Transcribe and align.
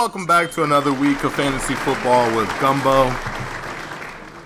welcome 0.00 0.24
back 0.24 0.50
to 0.50 0.64
another 0.64 0.94
week 0.94 1.22
of 1.24 1.34
fantasy 1.34 1.74
football 1.74 2.34
with 2.34 2.48
Gumbo. 2.58 3.14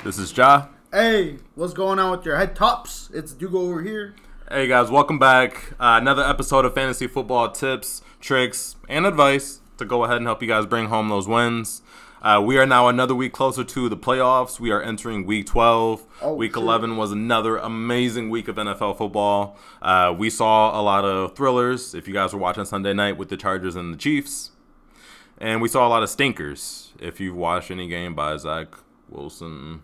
This 0.02 0.18
is 0.18 0.32
Jah. 0.32 0.68
Hey, 0.90 1.36
what's 1.54 1.72
going 1.72 2.00
on 2.00 2.10
with 2.10 2.26
your 2.26 2.36
head 2.36 2.56
tops? 2.56 3.08
It's 3.14 3.32
Dugo 3.32 3.60
over 3.60 3.80
here. 3.80 4.16
Hey 4.50 4.66
guys, 4.66 4.90
welcome 4.90 5.20
back. 5.20 5.74
Uh, 5.78 6.00
another 6.02 6.24
episode 6.24 6.64
of 6.64 6.74
fantasy 6.74 7.06
football 7.06 7.52
tips, 7.52 8.02
tricks, 8.18 8.74
and 8.88 9.06
advice 9.06 9.60
to 9.78 9.84
go 9.84 10.02
ahead 10.02 10.16
and 10.16 10.26
help 10.26 10.42
you 10.42 10.48
guys 10.48 10.66
bring 10.66 10.86
home 10.86 11.08
those 11.08 11.28
wins. 11.28 11.82
Uh, 12.20 12.42
we 12.44 12.58
are 12.58 12.66
now 12.66 12.88
another 12.88 13.14
week 13.14 13.32
closer 13.32 13.62
to 13.62 13.88
the 13.88 13.96
playoffs. 13.96 14.58
We 14.58 14.72
are 14.72 14.82
entering 14.82 15.24
week 15.24 15.46
12. 15.46 16.04
Oh, 16.22 16.34
week 16.34 16.54
shit. 16.54 16.62
11 16.64 16.96
was 16.96 17.12
another 17.12 17.58
amazing 17.58 18.28
week 18.28 18.48
of 18.48 18.56
NFL 18.56 18.98
football. 18.98 19.56
Uh, 19.80 20.12
we 20.18 20.30
saw 20.30 20.80
a 20.80 20.82
lot 20.82 21.04
of 21.04 21.36
thrillers 21.36 21.94
if 21.94 22.08
you 22.08 22.14
guys 22.14 22.32
were 22.32 22.40
watching 22.40 22.64
Sunday 22.64 22.92
night 22.92 23.16
with 23.16 23.28
the 23.28 23.36
Chargers 23.36 23.76
and 23.76 23.94
the 23.94 23.98
Chiefs. 23.98 24.50
And 25.38 25.60
we 25.60 25.68
saw 25.68 25.86
a 25.86 25.90
lot 25.90 26.02
of 26.02 26.10
stinkers 26.10 26.92
if 27.00 27.20
you've 27.20 27.36
watched 27.36 27.70
any 27.70 27.88
game 27.88 28.14
by 28.14 28.36
Zach 28.36 28.68
Wilson 29.08 29.82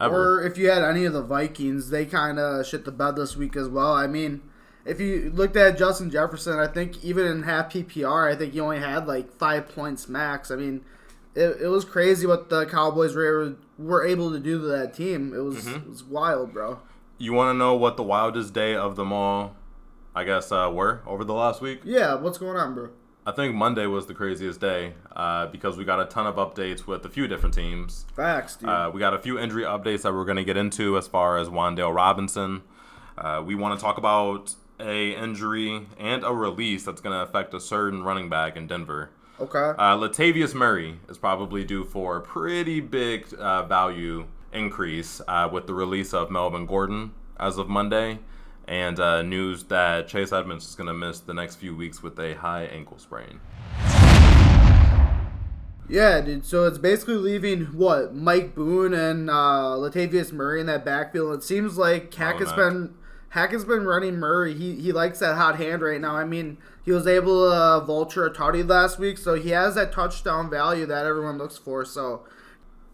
ever. 0.00 0.38
Or 0.40 0.42
if 0.44 0.58
you 0.58 0.70
had 0.70 0.82
any 0.82 1.04
of 1.04 1.12
the 1.12 1.22
Vikings, 1.22 1.90
they 1.90 2.04
kind 2.04 2.38
of 2.38 2.66
shit 2.66 2.84
the 2.84 2.92
bed 2.92 3.16
this 3.16 3.36
week 3.36 3.56
as 3.56 3.68
well. 3.68 3.92
I 3.92 4.06
mean, 4.06 4.42
if 4.84 5.00
you 5.00 5.30
looked 5.34 5.56
at 5.56 5.78
Justin 5.78 6.10
Jefferson, 6.10 6.58
I 6.58 6.66
think 6.66 7.02
even 7.04 7.26
in 7.26 7.42
half 7.44 7.72
PPR, 7.72 8.32
I 8.32 8.36
think 8.36 8.52
he 8.54 8.60
only 8.60 8.80
had 8.80 9.06
like 9.06 9.32
five 9.32 9.68
points 9.68 10.08
max. 10.08 10.50
I 10.50 10.56
mean, 10.56 10.84
it, 11.34 11.58
it 11.62 11.68
was 11.68 11.84
crazy 11.84 12.26
what 12.26 12.48
the 12.48 12.66
Cowboys 12.66 13.14
were 13.14 13.54
were 13.78 14.04
able 14.04 14.32
to 14.32 14.40
do 14.40 14.60
to 14.60 14.66
that 14.66 14.94
team. 14.94 15.32
It 15.32 15.40
was 15.40 15.64
Mm-hmm. 15.64 15.76
it 15.76 15.88
was 15.88 16.02
wild, 16.04 16.52
bro. 16.52 16.80
You 17.18 17.32
want 17.32 17.54
to 17.54 17.58
know 17.58 17.74
what 17.74 17.96
the 17.96 18.02
wildest 18.02 18.52
day 18.54 18.74
of 18.76 18.96
them 18.96 19.12
all, 19.12 19.56
I 20.14 20.24
guess, 20.24 20.50
uh, 20.52 20.70
were 20.72 21.02
over 21.06 21.24
the 21.24 21.34
last 21.34 21.60
week? 21.60 21.80
Yeah, 21.84 22.14
what's 22.14 22.38
going 22.38 22.56
on, 22.56 22.74
bro? 22.74 22.90
I 23.28 23.30
think 23.30 23.54
Monday 23.54 23.84
was 23.84 24.06
the 24.06 24.14
craziest 24.14 24.58
day 24.58 24.94
uh, 25.14 25.48
because 25.48 25.76
we 25.76 25.84
got 25.84 26.00
a 26.00 26.06
ton 26.06 26.26
of 26.26 26.36
updates 26.36 26.86
with 26.86 27.04
a 27.04 27.10
few 27.10 27.28
different 27.28 27.54
teams. 27.54 28.06
Facts, 28.16 28.56
dude. 28.56 28.70
Uh, 28.70 28.90
we 28.90 29.00
got 29.00 29.12
a 29.12 29.18
few 29.18 29.38
injury 29.38 29.64
updates 29.64 30.00
that 30.00 30.14
we're 30.14 30.24
going 30.24 30.38
to 30.38 30.44
get 30.44 30.56
into 30.56 30.96
as 30.96 31.06
far 31.06 31.36
as 31.36 31.48
Wandale 31.48 31.94
Robinson. 31.94 32.62
Uh, 33.18 33.42
we 33.44 33.54
want 33.54 33.78
to 33.78 33.84
talk 33.84 33.98
about 33.98 34.54
a 34.80 35.10
injury 35.10 35.86
and 35.98 36.24
a 36.24 36.32
release 36.32 36.86
that's 36.86 37.02
going 37.02 37.14
to 37.14 37.20
affect 37.20 37.52
a 37.52 37.60
certain 37.60 38.02
running 38.02 38.30
back 38.30 38.56
in 38.56 38.66
Denver. 38.66 39.10
okay. 39.38 39.58
Uh, 39.78 39.94
Latavius 39.94 40.54
Murray 40.54 40.98
is 41.10 41.18
probably 41.18 41.64
due 41.64 41.84
for 41.84 42.16
a 42.16 42.22
pretty 42.22 42.80
big 42.80 43.26
uh, 43.34 43.62
value 43.64 44.26
increase 44.54 45.20
uh, 45.28 45.46
with 45.52 45.66
the 45.66 45.74
release 45.74 46.14
of 46.14 46.30
Melvin 46.30 46.64
Gordon 46.64 47.12
as 47.38 47.58
of 47.58 47.68
Monday, 47.68 48.20
and 48.68 49.00
uh, 49.00 49.22
news 49.22 49.64
that 49.64 50.08
Chase 50.08 50.30
Edmonds 50.30 50.68
is 50.68 50.74
going 50.74 50.88
to 50.88 50.94
miss 50.94 51.20
the 51.20 51.34
next 51.34 51.56
few 51.56 51.74
weeks 51.74 52.02
with 52.02 52.18
a 52.20 52.34
high 52.34 52.64
ankle 52.64 52.98
sprain. 52.98 53.40
Yeah, 55.88 56.20
dude. 56.20 56.44
So 56.44 56.66
it's 56.66 56.76
basically 56.76 57.14
leaving 57.14 57.64
what 57.66 58.14
Mike 58.14 58.54
Boone 58.54 58.92
and 58.92 59.30
uh, 59.30 59.74
Latavius 59.78 60.32
Murray 60.32 60.60
in 60.60 60.66
that 60.66 60.84
backfield. 60.84 61.34
It 61.38 61.42
seems 61.42 61.78
like 61.78 62.12
Hack 62.12 62.40
has 62.40 62.52
been 62.52 62.94
Hack 63.30 63.52
has 63.52 63.64
been 63.64 63.84
running 63.84 64.16
Murray. 64.16 64.52
He 64.52 64.76
he 64.76 64.92
likes 64.92 65.20
that 65.20 65.36
hot 65.36 65.56
hand 65.56 65.80
right 65.80 66.00
now. 66.00 66.14
I 66.14 66.24
mean, 66.24 66.58
he 66.84 66.92
was 66.92 67.06
able 67.06 67.48
to 67.48 67.56
uh, 67.56 67.80
vulture 67.80 68.26
a 68.26 68.30
tutty 68.30 68.68
last 68.68 68.98
week, 68.98 69.16
so 69.16 69.34
he 69.34 69.50
has 69.50 69.76
that 69.76 69.90
touchdown 69.92 70.50
value 70.50 70.84
that 70.84 71.06
everyone 71.06 71.38
looks 71.38 71.56
for. 71.56 71.86
So, 71.86 72.26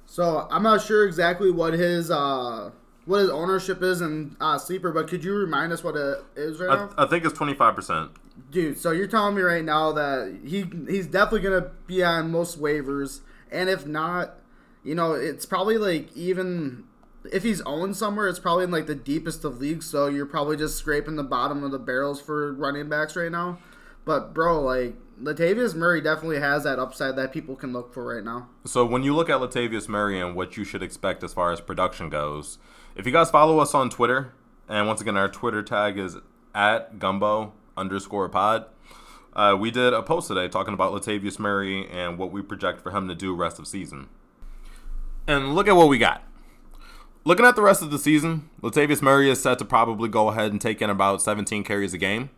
so 0.07 0.47
I'm 0.53 0.63
not 0.63 0.81
sure 0.81 1.05
exactly 1.05 1.51
what 1.51 1.75
his 1.75 2.13
uh 2.13 2.71
what 3.07 3.21
his 3.21 3.31
ownership 3.31 3.83
is 3.83 4.01
in 4.01 4.37
uh, 4.41 4.59
sleeper, 4.59 4.93
but 4.93 5.09
could 5.09 5.23
you 5.23 5.35
remind 5.35 5.73
us 5.73 5.85
what 5.85 5.97
it 5.97 6.25
is 6.37 6.59
right 6.59 6.71
now? 6.71 6.91
I, 6.97 7.05
I 7.05 7.07
think 7.07 7.25
it's 7.25 7.39
25%. 7.39 8.11
Dude, 8.51 8.79
so 8.79 8.91
you're 8.91 9.07
telling 9.07 9.35
me 9.35 9.43
right 9.43 9.65
now 9.65 9.93
that 9.93 10.41
he 10.45 10.65
he's 10.89 11.07
definitely 11.07 11.41
gonna 11.49 11.71
be 11.87 12.03
on 12.03 12.31
most 12.31 12.61
waivers, 12.61 13.21
and 13.51 13.69
if 13.69 13.87
not, 13.87 14.37
you 14.83 14.95
know, 14.95 15.13
it's 15.13 15.47
probably 15.47 15.79
like 15.79 16.15
even 16.17 16.85
if 17.33 17.43
he's 17.43 17.61
owned 17.63 17.97
somewhere, 17.97 18.29
it's 18.29 18.39
probably 18.39 18.65
in 18.65 18.71
like 18.71 18.87
the 18.87 18.95
deepest 18.95 19.45
of 19.45 19.61
leagues. 19.61 19.87
So 19.87 20.07
you're 20.07 20.27
probably 20.27 20.57
just 20.57 20.77
scraping 20.77 21.17
the 21.17 21.23
bottom 21.23 21.63
of 21.63 21.71
the 21.71 21.79
barrels 21.79 22.21
for 22.21 22.53
running 22.53 22.89
backs 22.89 23.17
right 23.17 23.31
now. 23.31 23.59
But 24.05 24.35
bro, 24.35 24.61
like 24.61 24.97
Latavius 25.23 25.75
Murray 25.75 26.01
definitely 26.01 26.41
has 26.41 26.65
that 26.65 26.79
upside 26.79 27.17
that 27.17 27.33
people 27.33 27.57
can 27.57 27.73
look 27.73 27.93
for 27.95 28.15
right 28.15 28.25
now. 28.25 28.49
So 28.65 28.85
when 28.85 29.03
you 29.03 29.15
look 29.15 29.31
at 29.31 29.41
Latavius 29.41 29.89
Murray 29.89 30.21
and 30.21 30.35
what 30.35 30.57
you 30.57 30.65
should 30.65 30.83
expect 30.83 31.23
as 31.25 31.33
far 31.33 31.53
as 31.53 31.61
production 31.61 32.09
goes, 32.11 32.59
if 32.97 33.07
you 33.07 33.13
guys 33.13 33.31
follow 33.31 33.59
us 33.59 33.75
on 33.75 33.91
Twitter, 33.91 34.33
and 34.69 34.87
once 34.87 35.01
again 35.01 35.17
our 35.17 35.29
Twitter 35.29 35.63
tag 35.63 35.99
is 35.99 36.17
at 36.55 36.99
gumbo 36.99 37.53
underscore 37.77 38.29
pod, 38.29 38.67
uh, 39.35 39.57
we 39.59 39.71
did 39.71 39.93
a 39.93 40.03
post 40.03 40.29
today 40.29 40.47
talking 40.47 40.75
about 40.75 40.93
Latavius 40.93 41.39
Murray 41.39 41.89
and 41.91 42.19
what 42.19 42.31
we 42.31 42.41
project 42.41 42.81
for 42.81 42.93
him 42.93 43.09
to 43.09 43.15
do 43.15 43.35
rest 43.35 43.59
of 43.59 43.67
season. 43.67 44.09
And 45.27 45.55
look 45.55 45.67
at 45.67 45.75
what 45.75 45.89
we 45.89 45.99
got. 45.99 46.23
Looking 47.25 47.47
at 47.47 47.57
the 47.57 47.63
rest 47.63 47.83
of 47.83 47.91
the 47.91 47.99
season, 47.99 48.49
Latavius 48.63 49.03
Murray 49.03 49.31
is 49.31 49.43
set 49.43 49.59
to 49.59 49.65
probably 49.65 50.09
go 50.09 50.29
ahead 50.29 50.53
and 50.53 50.61
take 50.61 50.81
in 50.81 50.91
about 50.91 51.23
17 51.23 51.65
carries 51.65 51.95
a 51.95 51.99
game. 51.99 52.31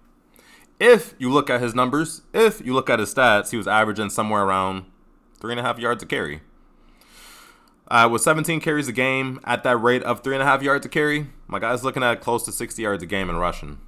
If 0.79 1.15
you 1.19 1.31
look 1.31 1.51
at 1.51 1.61
his 1.61 1.75
numbers, 1.75 2.23
if 2.33 2.65
you 2.65 2.73
look 2.73 2.89
at 2.89 2.99
his 2.99 3.13
stats, 3.13 3.51
he 3.51 3.57
was 3.57 3.67
averaging 3.67 4.11
somewhere 4.11 4.45
around 4.45 4.85
three 5.39 5.53
and 5.53 5.61
a 5.61 5.63
half 5.63 5.79
yards 5.79 6.03
a 6.03 6.07
carry. 6.07 6.41
Uh, 7.89 8.09
with 8.11 8.23
17 8.23 8.61
carries 8.61 8.89
a 8.89 8.93
game 8.93 9.39
at 9.45 9.63
that 9.63 9.77
rate 9.77 10.03
of 10.03 10.23
three 10.23 10.35
and 10.35 10.43
a 10.43 10.47
half 10.47 10.63
yards 10.63 10.85
a 10.85 10.89
carry, 10.89 11.29
my 11.47 11.59
guy's 11.59 11.85
looking 11.85 12.03
at 12.03 12.21
close 12.21 12.45
to 12.45 12.53
60 12.53 12.83
yards 12.83 13.03
a 13.03 13.07
game 13.07 13.31
in 13.31 13.37
rushing. 13.37 13.79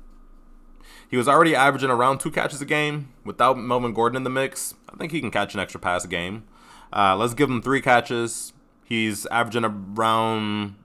He 1.10 1.16
was 1.16 1.26
already 1.26 1.54
averaging 1.54 1.90
around 1.90 2.18
two 2.18 2.30
catches 2.30 2.60
a 2.60 2.66
game. 2.66 3.12
Without 3.24 3.58
Melvin 3.58 3.94
Gordon 3.94 4.16
in 4.16 4.24
the 4.24 4.30
mix, 4.30 4.74
I 4.92 4.96
think 4.96 5.10
he 5.10 5.20
can 5.20 5.30
catch 5.30 5.54
an 5.54 5.60
extra 5.60 5.80
pass 5.80 6.04
a 6.04 6.08
game. 6.08 6.44
Uh, 6.92 7.16
let's 7.16 7.34
give 7.34 7.50
him 7.50 7.62
three 7.62 7.80
catches. 7.80 8.52
He's 8.84 9.26
averaging 9.26 9.64
around 9.64 10.76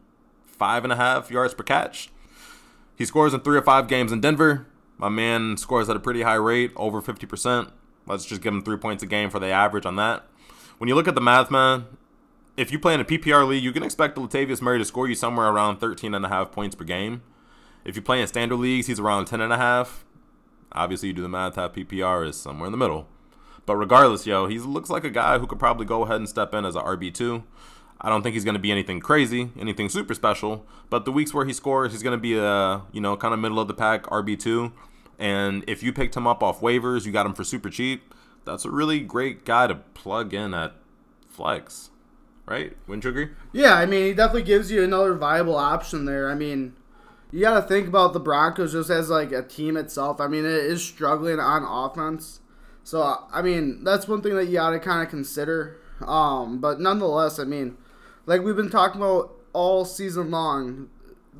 five 0.45 0.83
and 0.83 0.93
a 0.93 0.95
half 0.95 1.29
yards 1.29 1.53
per 1.53 1.63
catch. 1.63 2.09
He 2.95 3.05
scores 3.05 3.33
in 3.33 3.41
three 3.41 3.57
or 3.57 3.61
five 3.61 3.87
games 3.87 4.11
in 4.11 4.21
Denver. 4.21 4.65
My 4.97 5.09
man 5.09 5.57
scores 5.57 5.89
at 5.89 5.95
a 5.95 5.99
pretty 5.99 6.21
high 6.21 6.35
rate, 6.35 6.71
over 6.75 7.01
50%. 7.01 7.71
Let's 8.05 8.25
just 8.25 8.41
give 8.41 8.53
him 8.53 8.61
three 8.61 8.77
points 8.77 9.03
a 9.03 9.05
game 9.05 9.29
for 9.29 9.39
the 9.39 9.47
average 9.47 9.85
on 9.85 9.97
that. 9.97 10.25
When 10.77 10.87
you 10.87 10.95
look 10.95 11.07
at 11.07 11.15
the 11.15 11.21
math, 11.21 11.51
man, 11.51 11.85
if 12.55 12.71
you 12.71 12.79
play 12.79 12.93
in 12.93 12.99
a 12.99 13.05
PPR 13.05 13.47
league, 13.47 13.63
you 13.63 13.71
can 13.71 13.83
expect 13.83 14.17
Latavius 14.17 14.61
Murray 14.61 14.79
to 14.79 14.85
score 14.85 15.07
you 15.07 15.15
somewhere 15.15 15.47
around 15.47 15.77
13 15.77 16.13
and 16.13 16.25
a 16.25 16.29
half 16.29 16.51
points 16.51 16.75
per 16.75 16.83
game. 16.83 17.23
If 17.85 17.95
you 17.95 18.01
play 18.01 18.21
in 18.21 18.27
standard 18.27 18.57
leagues, 18.57 18.87
he's 18.87 18.99
around 18.99 19.25
10 19.25 19.41
and 19.41 19.51
a 19.51 19.57
half. 19.57 20.05
Obviously, 20.71 21.09
you 21.09 21.13
do 21.13 21.21
the 21.21 21.29
math, 21.29 21.55
half 21.55 21.73
PPR 21.73 22.27
is 22.27 22.37
somewhere 22.37 22.67
in 22.67 22.71
the 22.71 22.77
middle. 22.77 23.07
But 23.65 23.75
regardless, 23.77 24.25
yo, 24.25 24.47
he 24.47 24.59
looks 24.59 24.89
like 24.89 25.03
a 25.03 25.09
guy 25.09 25.37
who 25.37 25.47
could 25.47 25.59
probably 25.59 25.85
go 25.85 26.03
ahead 26.03 26.17
and 26.17 26.29
step 26.29 26.53
in 26.53 26.65
as 26.65 26.75
a 26.75 26.81
RB2. 26.81 27.43
I 28.01 28.09
don't 28.09 28.21
think 28.21 28.33
he's 28.33 28.43
going 28.43 28.55
to 28.55 28.59
be 28.59 28.71
anything 28.71 28.99
crazy, 28.99 29.51
anything 29.57 29.87
super 29.89 30.13
special. 30.13 30.65
But 30.89 31.05
the 31.05 31.11
weeks 31.11 31.33
where 31.33 31.45
he 31.45 31.53
scores, 31.53 31.93
he's 31.93 32.03
going 32.03 32.17
to 32.17 32.21
be 32.21 32.37
a, 32.37 32.81
you 32.91 32.99
know, 32.99 33.15
kind 33.15 33.33
of 33.33 33.39
middle 33.39 33.59
of 33.59 33.67
the 33.67 33.73
pack 33.73 34.03
RB2. 34.03 34.73
And 35.17 35.63
if 35.67 35.83
you 35.83 35.93
picked 35.93 36.17
him 36.17 36.27
up 36.27 36.43
off 36.43 36.59
waivers, 36.59 37.05
you 37.05 37.11
got 37.11 37.25
him 37.25 37.33
for 37.33 37.43
super 37.43 37.69
cheap. 37.69 38.13
That's 38.45 38.65
a 38.65 38.71
really 38.71 38.99
great 38.99 39.45
guy 39.45 39.67
to 39.67 39.75
plug 39.75 40.33
in 40.33 40.53
at 40.53 40.75
flex, 41.29 41.91
right? 42.45 42.75
Wouldn't 42.87 43.03
you 43.03 43.09
agree? 43.09 43.29
Yeah, 43.51 43.75
I 43.75 43.85
mean, 43.85 44.05
he 44.05 44.13
definitely 44.13 44.43
gives 44.43 44.71
you 44.71 44.83
another 44.83 45.13
viable 45.13 45.55
option 45.55 46.05
there. 46.05 46.29
I 46.29 46.35
mean, 46.35 46.73
you 47.31 47.41
got 47.41 47.59
to 47.59 47.67
think 47.67 47.87
about 47.87 48.13
the 48.13 48.19
Broncos 48.19 48.73
just 48.73 48.89
as 48.89 49.09
like 49.09 49.31
a 49.31 49.41
team 49.41 49.77
itself. 49.77 50.21
I 50.21 50.27
mean, 50.27 50.45
it 50.45 50.51
is 50.51 50.83
struggling 50.83 51.39
on 51.39 51.63
offense. 51.63 52.41
So, 52.83 53.25
I 53.31 53.41
mean, 53.41 53.83
that's 53.83 54.07
one 54.07 54.21
thing 54.21 54.35
that 54.35 54.45
you 54.45 54.53
got 54.53 54.71
to 54.71 54.79
kind 54.79 55.01
of 55.01 55.09
consider. 55.09 55.77
Um, 56.05 56.59
but 56.59 56.79
nonetheless, 56.79 57.39
I 57.39 57.45
mean, 57.45 57.77
like 58.25 58.41
we've 58.41 58.55
been 58.55 58.69
talking 58.69 59.01
about 59.01 59.31
all 59.53 59.85
season 59.85 60.31
long, 60.31 60.89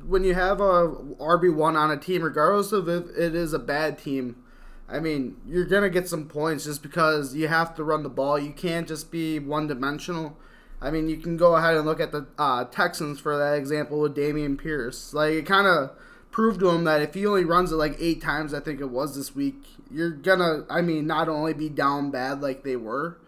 when 0.06 0.24
you 0.24 0.34
have 0.34 0.60
a 0.60 0.88
RB1 0.88 1.76
on 1.76 1.90
a 1.90 1.96
team, 1.96 2.22
regardless 2.22 2.72
of 2.72 2.88
if 2.88 3.04
it 3.16 3.34
is 3.34 3.52
a 3.52 3.58
bad 3.58 3.98
team, 3.98 4.36
I 4.88 5.00
mean, 5.00 5.36
you're 5.46 5.64
going 5.64 5.82
to 5.82 5.90
get 5.90 6.08
some 6.08 6.28
points 6.28 6.64
just 6.64 6.82
because 6.82 7.34
you 7.34 7.48
have 7.48 7.74
to 7.76 7.84
run 7.84 8.02
the 8.02 8.08
ball. 8.08 8.38
You 8.38 8.52
can't 8.52 8.86
just 8.86 9.10
be 9.10 9.38
one 9.38 9.66
dimensional. 9.66 10.36
I 10.80 10.90
mean, 10.90 11.08
you 11.08 11.16
can 11.16 11.36
go 11.36 11.56
ahead 11.56 11.76
and 11.76 11.86
look 11.86 12.00
at 12.00 12.12
the 12.12 12.26
uh, 12.38 12.64
Texans 12.64 13.20
for 13.20 13.36
that 13.38 13.54
example 13.54 14.00
with 14.00 14.16
Dameon 14.16 14.58
Pierce. 14.58 15.14
Like, 15.14 15.32
it 15.32 15.46
kind 15.46 15.66
of 15.66 15.90
proved 16.30 16.60
to 16.60 16.68
him 16.68 16.84
that 16.84 17.00
if 17.00 17.14
he 17.14 17.24
only 17.26 17.44
runs 17.44 17.72
it 17.72 17.76
like 17.76 17.96
eight 18.00 18.20
times, 18.20 18.52
I 18.52 18.60
think 18.60 18.80
it 18.80 18.90
was 18.90 19.16
this 19.16 19.34
week, 19.34 19.62
you're 19.90 20.10
gonna, 20.10 20.64
I 20.68 20.82
mean, 20.82 21.06
not 21.06 21.28
only 21.28 21.54
be 21.54 21.68
down 21.68 22.10
bad 22.10 22.42
like 22.42 22.64
they 22.64 22.76
were, 22.76 23.18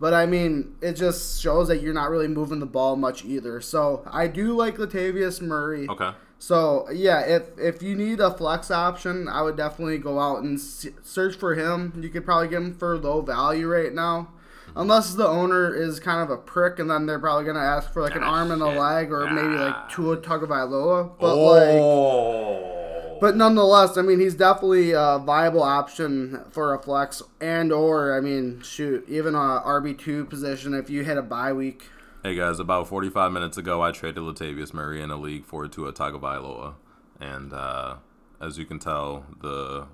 but 0.00 0.14
I 0.14 0.26
mean, 0.26 0.76
it 0.80 0.92
just 0.94 1.40
shows 1.40 1.68
that 1.68 1.80
you're 1.80 1.94
not 1.94 2.10
really 2.10 2.28
moving 2.28 2.60
the 2.60 2.66
ball 2.66 2.96
much 2.96 3.24
either. 3.24 3.60
So 3.60 4.02
I 4.06 4.28
do 4.28 4.54
like 4.54 4.76
Latavius 4.76 5.40
Murray. 5.40 5.88
Okay. 5.88 6.10
So 6.38 6.88
yeah, 6.92 7.20
if 7.20 7.44
if 7.58 7.82
you 7.82 7.94
need 7.96 8.20
a 8.20 8.30
flex 8.30 8.70
option, 8.70 9.28
I 9.28 9.42
would 9.42 9.56
definitely 9.56 9.98
go 9.98 10.20
out 10.20 10.42
and 10.42 10.60
search 10.60 11.36
for 11.36 11.54
him. 11.54 11.98
You 12.00 12.08
could 12.08 12.24
probably 12.24 12.48
get 12.48 12.58
him 12.58 12.74
for 12.74 12.98
low 12.98 13.22
value 13.22 13.66
right 13.66 13.92
now. 13.92 14.28
Unless 14.76 15.14
the 15.14 15.26
owner 15.26 15.72
is 15.74 16.00
kind 16.00 16.20
of 16.22 16.30
a 16.30 16.36
prick, 16.36 16.78
and 16.78 16.90
then 16.90 17.06
they're 17.06 17.18
probably 17.18 17.44
gonna 17.44 17.58
ask 17.60 17.92
for 17.92 18.02
like 18.02 18.14
an 18.16 18.22
Ah, 18.22 18.32
arm 18.38 18.50
and 18.50 18.62
a 18.62 18.66
shit. 18.70 18.78
leg, 18.78 19.12
or 19.12 19.28
maybe 19.30 19.56
Ah. 19.56 19.64
like 19.66 19.88
Tua 19.90 20.16
Tagovailoa. 20.18 21.10
But 21.20 21.36
like, 21.36 21.80
oh. 21.80 23.18
but 23.20 23.36
nonetheless, 23.36 23.96
I 23.96 24.02
mean, 24.02 24.20
he's 24.20 24.34
definitely 24.34 24.92
a 24.92 25.18
viable 25.24 25.62
option 25.62 26.40
for 26.50 26.74
a 26.74 26.78
flex, 26.78 27.22
and 27.40 27.72
or 27.72 28.14
I 28.16 28.20
mean, 28.20 28.60
shoot, 28.62 29.04
even 29.08 29.34
a 29.34 29.62
RB 29.64 29.94
two 29.94 30.24
position 30.24 30.74
if 30.74 30.90
you 30.90 31.04
hit 31.04 31.16
a 31.18 31.22
bye 31.22 31.52
week. 31.52 31.88
Hey 32.22 32.34
guys, 32.34 32.58
about 32.58 32.88
45 32.88 33.32
minutes 33.32 33.58
ago, 33.58 33.82
I 33.82 33.90
traded 33.92 34.22
Latavius 34.22 34.72
Murray 34.72 35.02
in 35.02 35.10
a 35.10 35.16
league 35.16 35.44
for 35.44 35.68
Tua 35.68 35.92
Tagovailoa, 35.92 36.74
and 37.20 37.52
uh, 37.52 37.96
as 38.40 38.56
you 38.58 38.64
can 38.64 38.78
tell, 38.78 39.26
the 39.42 39.86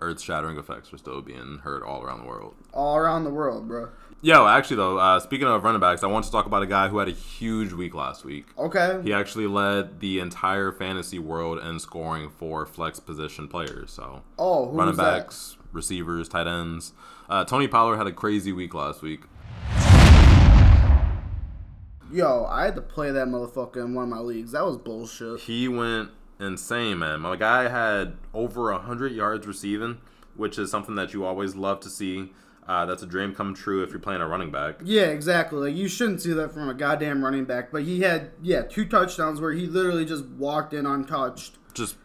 earth-shattering 0.00 0.58
effects 0.58 0.92
are 0.92 0.98
still 0.98 1.22
being 1.22 1.60
heard 1.62 1.82
all 1.84 2.02
around 2.02 2.20
the 2.20 2.26
world. 2.26 2.54
All 2.74 2.96
around 2.96 3.22
the 3.24 3.30
world, 3.30 3.66
bro. 3.68 3.88
Yo, 4.22 4.46
actually 4.46 4.76
though, 4.76 4.98
uh, 4.98 5.20
speaking 5.20 5.46
of 5.46 5.62
running 5.62 5.80
backs, 5.80 6.02
I 6.02 6.06
want 6.06 6.24
to 6.24 6.30
talk 6.30 6.46
about 6.46 6.62
a 6.62 6.66
guy 6.66 6.88
who 6.88 6.98
had 6.98 7.08
a 7.08 7.12
huge 7.12 7.72
week 7.72 7.94
last 7.94 8.24
week. 8.24 8.46
Okay. 8.58 9.00
He 9.04 9.12
actually 9.12 9.46
led 9.46 10.00
the 10.00 10.20
entire 10.20 10.72
fantasy 10.72 11.18
world 11.18 11.58
in 11.62 11.78
scoring 11.78 12.30
for 12.30 12.64
flex 12.66 12.98
position 12.98 13.46
players. 13.46 13.90
So 13.92 14.22
Oh, 14.38 14.70
running 14.72 14.96
that? 14.96 15.18
backs, 15.24 15.56
receivers, 15.70 16.28
tight 16.28 16.46
ends. 16.46 16.92
Uh, 17.28 17.44
Tony 17.44 17.68
Pollard 17.68 17.98
had 17.98 18.06
a 18.06 18.12
crazy 18.12 18.52
week 18.52 18.72
last 18.74 19.02
week. 19.02 19.20
Yo, 22.10 22.46
I 22.48 22.64
had 22.64 22.74
to 22.76 22.80
play 22.82 23.10
that 23.10 23.26
motherfucker 23.28 23.84
in 23.84 23.92
one 23.94 24.04
of 24.04 24.08
my 24.10 24.20
leagues. 24.20 24.52
That 24.52 24.64
was 24.64 24.76
bullshit. 24.78 25.40
He 25.40 25.68
went 25.68 26.10
insane, 26.40 27.00
man. 27.00 27.20
My 27.20 27.36
guy 27.36 27.68
had 27.68 28.14
over 28.32 28.72
hundred 28.72 29.12
yards 29.12 29.46
receiving, 29.46 29.98
which 30.36 30.58
is 30.58 30.70
something 30.70 30.94
that 30.94 31.12
you 31.12 31.24
always 31.24 31.54
love 31.54 31.80
to 31.80 31.90
see. 31.90 32.32
Uh, 32.68 32.84
that's 32.84 33.02
a 33.02 33.06
dream 33.06 33.32
come 33.34 33.54
true 33.54 33.82
if 33.84 33.90
you're 33.90 33.98
playing 34.00 34.20
a 34.20 34.26
running 34.26 34.50
back. 34.50 34.80
Yeah, 34.84 35.04
exactly. 35.04 35.70
Like 35.70 35.76
you 35.78 35.86
shouldn't 35.88 36.20
see 36.20 36.32
that 36.32 36.52
from 36.52 36.68
a 36.68 36.74
goddamn 36.74 37.24
running 37.24 37.44
back, 37.44 37.70
but 37.70 37.82
he 37.82 38.00
had 38.00 38.30
yeah 38.42 38.62
two 38.62 38.84
touchdowns 38.84 39.40
where 39.40 39.52
he 39.52 39.66
literally 39.66 40.04
just 40.04 40.24
walked 40.26 40.74
in 40.74 40.84
untouched. 40.86 41.58
Just 41.74 41.96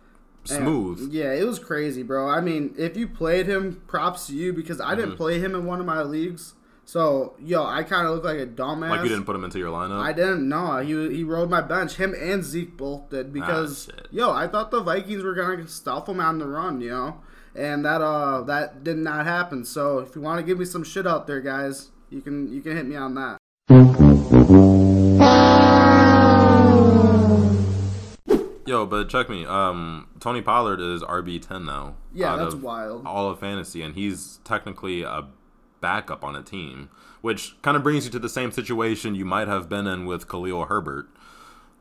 And, 0.50 0.64
smooth. 0.64 1.12
yeah, 1.12 1.32
it 1.34 1.46
was 1.48 1.58
crazy, 1.60 2.04
bro. 2.04 2.30
I 2.30 2.42
mean, 2.42 2.76
if 2.78 2.96
you 2.96 3.08
played 3.08 3.48
him, 3.48 3.82
props 3.88 4.28
to 4.28 4.36
you 4.36 4.54
because 4.54 4.80
I 4.80 4.92
Mm-hmm. 4.92 5.00
didn't 5.02 5.16
play 5.18 5.40
him 5.40 5.56
in 5.56 5.66
one 5.66 5.80
of 5.80 5.86
my 5.86 6.04
leagues. 6.04 6.54
So 6.86 7.36
yo, 7.40 7.64
I 7.66 7.84
kind 7.84 8.06
of 8.06 8.14
look 8.14 8.24
like 8.26 8.38
a 8.40 8.46
dumbass. 8.46 8.90
Like 8.90 9.04
you 9.04 9.10
didn't 9.10 9.24
put 9.26 9.36
him 9.36 9.44
into 9.46 9.58
your 9.60 9.72
lineup. 9.72 10.00
I 10.02 10.14
didn't 10.14 10.48
know. 10.48 10.78
He 10.80 10.92
he 11.16 11.24
rode 11.24 11.50
my 11.50 11.62
bench. 11.62 11.96
Him 11.96 12.14
and 12.20 12.44
Zeke 12.44 12.76
both 12.78 13.10
did 13.10 13.32
because 13.34 13.90
Ah, 13.98 14.02
yo, 14.12 14.32
I 14.32 14.48
thought 14.48 14.70
the 14.72 14.82
Vikings 14.82 15.24
were 15.24 15.34
gonna 15.34 15.68
stuff 15.68 16.10
him 16.10 16.20
on 16.20 16.38
the 16.40 16.48
run, 16.48 16.82
you 16.82 16.90
know, 16.90 17.22
and 17.56 17.86
that 17.86 18.02
uh 18.02 18.42
that 18.44 18.84
did 18.84 18.98
not 18.98 19.26
happen. 19.26 19.66
So 19.66 20.00
if 20.00 20.16
you 20.16 20.22
want 20.22 20.40
to 20.40 20.46
give 20.46 20.60
me 20.60 20.66
some 20.66 20.84
shit 20.84 21.06
out 21.08 21.28
there, 21.28 21.42
guys, 21.42 21.90
you 22.10 22.22
can 22.22 22.52
you 22.54 22.62
can 22.62 22.76
hit 22.76 22.86
me 22.86 22.96
on 22.96 23.16
that. 23.16 23.38
Yo, 28.66 28.86
but 28.86 29.10
check 29.10 29.30
me. 29.30 29.46
Um, 29.46 30.08
Tony 30.20 30.42
Pollard 30.42 30.80
is 30.80 31.04
RB 31.04 31.46
ten 31.46 31.66
now. 31.66 31.96
Yeah, 32.14 32.38
that's 32.38 32.56
wild. 32.56 33.06
All 33.06 33.30
of 33.30 33.40
fantasy, 33.40 33.82
and 33.82 33.96
he's 33.96 34.40
technically 34.46 35.04
a 35.04 35.28
backup 35.82 36.24
on 36.24 36.36
a 36.36 36.44
team, 36.44 36.90
which 37.22 37.62
kind 37.64 37.76
of 37.76 37.84
brings 37.84 38.06
you 38.06 38.12
to 38.12 38.20
the 38.20 38.30
same 38.30 38.52
situation 38.52 39.16
you 39.16 39.26
might 39.26 39.48
have 39.48 39.68
been 39.68 39.88
in 39.88 40.06
with 40.06 40.30
Khalil 40.30 40.66
Herbert. 40.66 41.10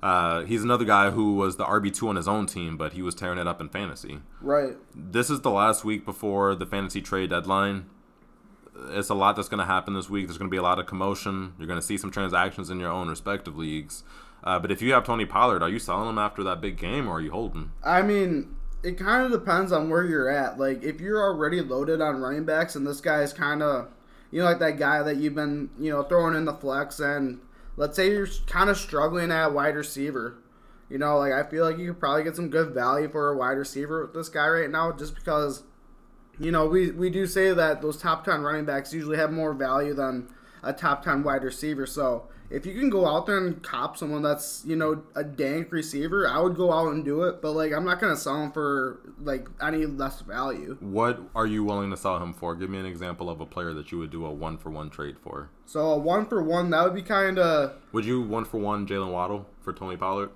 Uh, 0.03 0.45
he's 0.45 0.65
another 0.65 0.85
guy 0.85 1.11
who 1.11 1.35
was 1.35 1.57
the 1.57 1.65
RB 1.65 1.95
two 1.95 2.09
on 2.09 2.17
his 2.17 2.27
own 2.27 2.47
team, 2.47 2.77
but 2.77 2.95
he 2.95 3.03
was 3.03 3.15
tearing 3.15 3.39
it 3.39 3.47
up 3.47 3.61
in 3.61 3.69
fantasy. 3.69 4.21
Right. 4.41 4.77
This 4.95 5.29
is 5.29 5.41
the 5.43 5.51
last 5.51 5.85
week 5.85 6.05
before 6.05 6.55
the 6.55 6.67
fantasy 6.67 7.03
trade 7.03 7.31
deadline. 7.31 7.87
It's 8.91 9.11
a 9.11 9.15
lot 9.15 9.37
that's 9.37 9.49
going 9.49 9.59
to 9.59 9.67
happen 9.67 9.93
this 9.93 10.09
week. 10.09 10.27
There's 10.27 10.39
going 10.39 10.49
to 10.49 10.51
be 10.51 10.57
a 10.57 10.63
lot 10.63 10.79
of 10.79 10.87
commotion. 10.87 11.53
You're 11.59 11.67
going 11.67 11.81
to 11.81 11.87
see 11.87 11.99
some 11.99 12.11
transactions 12.11 12.71
in 12.71 12.81
your 12.81 12.91
own 12.91 13.09
respective 13.09 13.59
leagues. 13.59 14.05
Uh, 14.43 14.59
but 14.59 14.73
if 14.73 14.81
you 14.81 14.93
have 14.95 15.05
Tony 15.05 15.27
Pollard, 15.27 15.63
are 15.63 15.69
you 15.69 15.79
selling 15.79 16.09
him 16.09 16.19
after 16.19 16.43
that 16.45 16.63
big 16.63 16.79
game, 16.79 17.07
or 17.07 17.19
are 17.19 17.21
you 17.21 17.31
holding? 17.31 17.73
I 17.85 18.01
mean, 18.01 18.57
it 18.83 18.97
kind 18.97 19.27
of 19.27 19.39
depends 19.39 19.71
on 19.71 19.91
where 19.91 20.05
you're 20.05 20.31
at. 20.31 20.59
Like, 20.59 20.83
if 20.83 20.99
you're 20.99 21.23
already 21.23 21.61
loaded 21.61 22.01
on 22.01 22.23
running 22.23 22.47
backs, 22.47 22.75
and 22.75 22.87
this 22.87 23.03
guy 23.03 23.21
is 23.21 23.35
kind 23.35 23.63
of, 23.63 23.89
you 24.31 24.41
know, 24.41 24.47
like 24.47 24.61
that 24.61 24.79
guy 24.79 25.03
that 25.03 25.17
you've 25.17 25.35
been, 25.35 25.69
you 25.79 25.91
know, 25.93 26.03
throwing 26.03 26.35
in 26.35 26.47
the 26.47 26.55
flex, 26.55 27.01
and 27.01 27.41
let's 27.81 27.97
say 27.97 28.11
you're 28.11 28.29
kind 28.47 28.69
of 28.69 28.77
struggling 28.77 29.33
at 29.33 29.55
wide 29.55 29.75
receiver. 29.75 30.37
You 30.91 30.99
know, 30.99 31.17
like 31.17 31.33
I 31.33 31.49
feel 31.49 31.65
like 31.65 31.79
you 31.79 31.93
could 31.93 32.01
probably 32.01 32.25
get 32.25 32.37
some 32.37 32.51
good 32.51 32.75
value 32.75 33.09
for 33.09 33.33
a 33.33 33.37
wide 33.37 33.57
receiver 33.57 34.03
with 34.03 34.13
this 34.13 34.29
guy 34.29 34.49
right 34.49 34.71
now, 34.71 34.93
just 34.93 35.15
because, 35.15 35.63
you 36.39 36.53
know, 36.53 36.67
we 36.67 36.91
we 36.91 37.09
do 37.09 37.27
say 37.27 37.55
that 37.55 37.81
those 37.81 37.97
top 37.97 38.25
ten 38.25 38.43
running 38.43 38.67
backs 38.67 38.93
usually 38.93 39.17
have 39.17 39.33
more 39.33 39.55
value 39.55 39.95
than 39.95 40.29
a 40.63 40.75
top 40.75 41.03
ten 41.03 41.23
wide 41.23 41.43
receiver. 41.43 41.87
So 41.87 42.29
if 42.51 42.67
you 42.67 42.75
can 42.75 42.91
go 42.91 43.07
out 43.07 43.27
there 43.27 43.39
and 43.39 43.63
cop 43.63 43.97
someone 43.97 44.23
that's 44.23 44.65
you 44.67 44.75
know 44.75 45.03
a 45.15 45.23
dank 45.23 45.71
receiver, 45.71 46.29
I 46.29 46.41
would 46.41 46.57
go 46.57 46.73
out 46.73 46.93
and 46.93 47.05
do 47.05 47.23
it. 47.23 47.41
But 47.41 47.53
like 47.53 47.73
I'm 47.73 47.85
not 47.85 48.01
gonna 48.01 48.17
sell 48.17 48.43
him 48.43 48.51
for 48.51 49.01
like 49.21 49.49
any 49.63 49.87
less 49.87 50.21
value. 50.21 50.77
What 50.81 51.21
are 51.35 51.47
you 51.47 51.63
willing 51.63 51.91
to 51.91 51.97
sell 51.97 52.19
him 52.19 52.33
for? 52.35 52.57
Give 52.57 52.69
me 52.69 52.79
an 52.79 52.87
example 52.87 53.31
of 53.31 53.41
a 53.41 53.47
player 53.47 53.73
that 53.75 53.93
you 53.93 53.99
would 53.99 54.11
do 54.11 54.27
a 54.27 54.33
one 54.33 54.59
for 54.59 54.71
one 54.71 54.91
trade 54.91 55.17
for. 55.19 55.51
So 55.65 55.81
a 55.93 55.99
one 55.99 56.27
for 56.27 56.43
one 56.43 56.71
that 56.71 56.83
would 56.85 56.95
be 56.95 57.03
kind 57.03 57.39
of 57.39 57.75
Would 57.93 58.05
you 58.05 58.21
one 58.21 58.45
for 58.45 58.59
one 58.59 58.87
Jalen 58.87 59.13
Waddle 59.13 59.47
for 59.61 59.73
Tony 59.73 59.97
Pollard? 59.97 60.31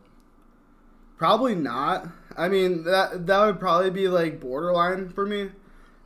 Probably 1.16 1.56
not. 1.56 2.08
I 2.37 2.49
mean 2.49 2.84
that 2.84 3.26
that 3.26 3.44
would 3.44 3.58
probably 3.58 3.90
be 3.90 4.06
like 4.08 4.40
borderline 4.40 5.08
for 5.08 5.26
me. 5.26 5.50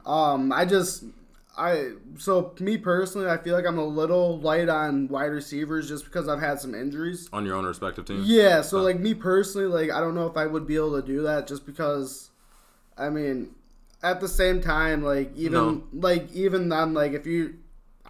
Um, 0.06 0.52
I 0.52 0.64
just 0.64 1.04
I 1.58 1.90
so 2.18 2.54
me 2.60 2.78
personally, 2.78 3.28
I 3.28 3.36
feel 3.36 3.54
like 3.54 3.66
I'm 3.66 3.78
a 3.78 3.84
little 3.84 4.38
light 4.38 4.68
on 4.68 5.08
wide 5.08 5.26
receivers 5.32 5.88
just 5.88 6.04
because 6.04 6.28
I've 6.28 6.40
had 6.40 6.60
some 6.60 6.74
injuries. 6.74 7.28
on 7.32 7.44
your 7.44 7.56
own 7.56 7.66
respective 7.66 8.04
team? 8.06 8.22
Yeah, 8.24 8.62
so 8.62 8.80
like 8.82 9.00
me 9.00 9.14
personally, 9.14 9.66
like 9.66 9.90
I 9.94 10.00
don't 10.00 10.14
know 10.14 10.26
if 10.26 10.36
I 10.36 10.46
would 10.46 10.66
be 10.66 10.76
able 10.76 11.00
to 11.00 11.06
do 11.06 11.22
that 11.22 11.46
just 11.48 11.66
because. 11.66 12.30
I 12.96 13.10
mean, 13.10 13.54
at 14.02 14.20
the 14.20 14.28
same 14.28 14.60
time, 14.60 15.02
like 15.02 15.30
even 15.36 15.52
No. 15.52 15.82
like 15.92 16.32
even 16.32 16.68
then, 16.68 16.94
like 16.94 17.12
if 17.12 17.26
you 17.26 17.58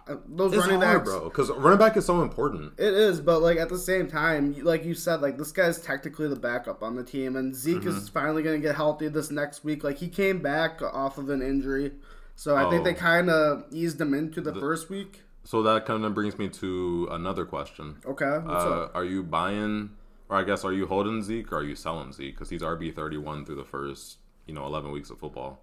uh, 0.07 0.15
those 0.27 0.53
It's 0.53 0.61
running 0.61 0.81
hard, 0.81 0.99
backs, 0.99 1.09
bro, 1.09 1.29
because 1.29 1.51
running 1.51 1.77
back 1.77 1.95
is 1.95 2.05
so 2.05 2.21
important. 2.23 2.73
it 2.79 2.93
is, 2.93 3.21
but 3.21 3.41
like 3.41 3.57
at 3.57 3.69
the 3.69 3.77
same 3.77 4.07
time, 4.07 4.55
like 4.63 4.83
you 4.83 4.95
said, 4.95 5.21
like 5.21 5.37
this 5.37 5.51
guy's 5.51 5.79
technically 5.79 6.27
the 6.27 6.35
backup 6.35 6.81
on 6.81 6.95
the 6.95 7.03
team, 7.03 7.35
and 7.35 7.55
Zeke 7.55 7.79
Mm-hmm. 7.79 7.89
is 7.89 8.09
finally 8.09 8.41
going 8.41 8.59
to 8.59 8.67
get 8.67 8.75
healthy 8.75 9.07
this 9.09 9.29
next 9.29 9.63
week. 9.63 9.83
Like 9.83 9.97
he 9.97 10.07
came 10.07 10.39
back 10.41 10.81
off 10.81 11.19
of 11.19 11.29
an 11.29 11.41
injury, 11.43 11.91
so 12.39 12.55
I 12.55 12.69
think 12.69 12.81
Oh. 12.81 12.83
they 12.85 12.93
kind 12.93 13.29
of 13.29 13.65
eased 13.71 13.97
them 13.97 14.13
into 14.13 14.39
the, 14.41 14.53
first 14.53 14.89
week. 14.89 15.23
So 15.43 15.61
that 15.63 15.85
kind 15.85 16.05
of 16.05 16.13
brings 16.13 16.37
me 16.37 16.47
to 16.63 17.07
another 17.11 17.43
question. 17.45 17.97
Okay, 18.05 18.37
what's 18.43 18.63
Uh, 18.65 18.69
up? 18.83 18.91
are 18.95 19.03
you 19.03 19.23
buying, 19.23 19.91
or 20.29 20.37
I 20.37 20.43
guess, 20.43 20.63
are 20.63 20.73
you 20.73 20.85
holding 20.87 21.21
Zeke 21.23 21.51
or 21.51 21.57
are 21.59 21.63
you 21.63 21.75
selling 21.75 22.13
Zeke? 22.13 22.35
Because 22.35 22.49
he's 22.49 22.61
RB 22.61 22.91
thirty 22.91 23.17
one 23.17 23.45
through 23.45 23.55
the 23.63 23.65
first, 23.75 24.17
you 24.47 24.53
know, 24.53 24.65
eleven 24.65 24.91
weeks 24.91 25.09
of 25.09 25.17
football. 25.19 25.61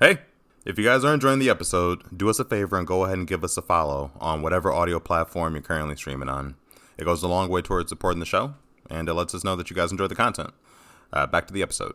Hey, 0.00 0.18
if 0.64 0.78
you 0.78 0.84
guys 0.84 1.04
are 1.04 1.14
enjoying 1.14 1.38
the 1.38 1.50
episode, 1.50 2.02
do 2.16 2.28
us 2.28 2.38
a 2.38 2.44
favor 2.44 2.76
and 2.78 2.86
go 2.86 3.04
ahead 3.04 3.18
and 3.18 3.26
give 3.26 3.42
us 3.44 3.56
a 3.56 3.62
follow 3.62 4.10
on 4.20 4.42
whatever 4.42 4.72
audio 4.72 4.98
platform 5.00 5.54
you're 5.54 5.62
currently 5.62 5.96
streaming 5.96 6.28
on. 6.28 6.56
It 6.98 7.04
goes 7.04 7.22
a 7.22 7.28
long 7.28 7.48
way 7.48 7.62
towards 7.62 7.88
supporting 7.90 8.20
the 8.20 8.26
show, 8.26 8.54
and 8.90 9.08
it 9.08 9.14
lets 9.14 9.34
us 9.34 9.44
know 9.44 9.56
that 9.56 9.70
you 9.70 9.76
guys 9.76 9.90
enjoy 9.92 10.06
the 10.08 10.14
content. 10.14 10.50
Uh, 11.12 11.26
back 11.26 11.46
to 11.46 11.54
the 11.54 11.62
episode. 11.62 11.94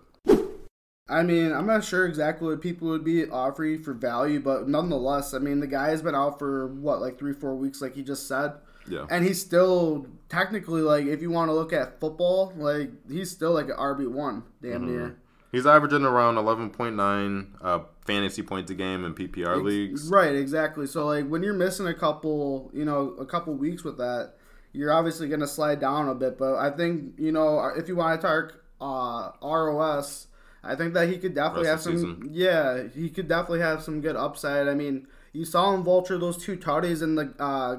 I 1.10 1.24
mean, 1.24 1.51
I'm 1.51 1.66
not 1.66 1.84
sure 1.84 2.06
exactly 2.06 2.48
what 2.50 2.62
people 2.62 2.88
would 2.89 3.04
be 3.04 3.28
offering 3.30 3.82
for 3.82 3.94
value, 3.94 4.39
but 4.39 4.68
nonetheless, 4.68 5.34
I 5.34 5.39
mean, 5.39 5.60
the 5.60 5.68
guy 5.68 5.89
has 5.89 6.01
been 6.01 6.16
out 6.16 6.38
for 6.39 6.68
what, 6.68 7.01
like 7.01 7.18
three, 7.18 7.34
four 7.34 7.56
weeks, 7.56 7.82
like 7.82 7.96
he 7.96 8.04
just 8.04 8.28
said. 8.28 8.54
Yeah. 8.88 9.06
And 9.10 9.25
he's 9.25 9.39
still 9.42 10.08
technically 10.30 10.82
like, 10.82 11.06
if 11.06 11.22
you 11.22 11.30
want 11.32 11.50
to 11.50 11.54
look 11.54 11.74
at 11.74 12.00
football, 12.00 12.54
like 12.56 12.92
he's 13.10 13.30
still 13.32 13.51
like 13.54 13.66
an 13.70 13.75
RB 13.78 14.08
one, 14.10 14.44
damn 14.62 14.82
Mm-hmm. 14.82 14.88
near. 14.88 15.18
He's 15.51 15.66
averaging 15.66 16.06
around 16.06 16.36
11.9 16.36 17.48
uh, 17.60 17.80
fantasy 18.06 18.44
points 18.44 18.70
a 18.70 18.75
game 18.75 19.04
in 19.04 19.16
PPR 19.16 19.63
leagues. 19.63 20.08
Right, 20.08 20.36
exactly. 20.36 20.86
So 20.86 21.08
like 21.08 21.28
when 21.28 21.42
you're 21.42 21.56
missing 21.56 21.88
a 21.88 21.94
couple, 21.94 22.70
you 22.72 22.86
know, 22.86 23.16
a 23.20 23.25
couple 23.25 23.56
weeks 23.56 23.84
with 23.84 23.98
that, 23.98 24.34
you're 24.74 24.94
obviously 24.94 25.28
going 25.28 25.39
to 25.39 25.48
slide 25.48 25.80
down 25.80 26.08
a 26.08 26.13
bit. 26.13 26.38
But 26.38 26.56
I 26.58 26.70
think 26.70 27.16
you 27.18 27.32
know 27.32 27.72
if 27.75 27.88
you 27.88 27.96
want 27.96 28.22
to 28.22 28.28
talk 28.28 28.60
uh, 28.80 29.32
ROS, 29.44 30.28
I 30.63 30.75
think 30.75 30.94
that 30.94 31.10
he 31.10 31.18
could 31.18 31.34
definitely 31.34 31.68
have 31.70 31.82
some. 31.82 31.94
season. 31.94 32.30
Yeah, 32.32 32.88
he 32.94 33.10
could 33.10 33.28
definitely 33.28 33.62
have 33.62 33.82
some 33.82 34.01
good 34.01 34.16
upside. 34.16 34.68
I 34.68 34.74
mean, 34.74 35.08
you 35.32 35.46
saw 35.46 35.74
him 35.74 35.84
vulture 35.84 36.18
those 36.18 36.38
two 36.38 36.58
tutties 36.58 37.01
in 37.01 37.16
the 37.16 37.34
uh, 37.39 37.78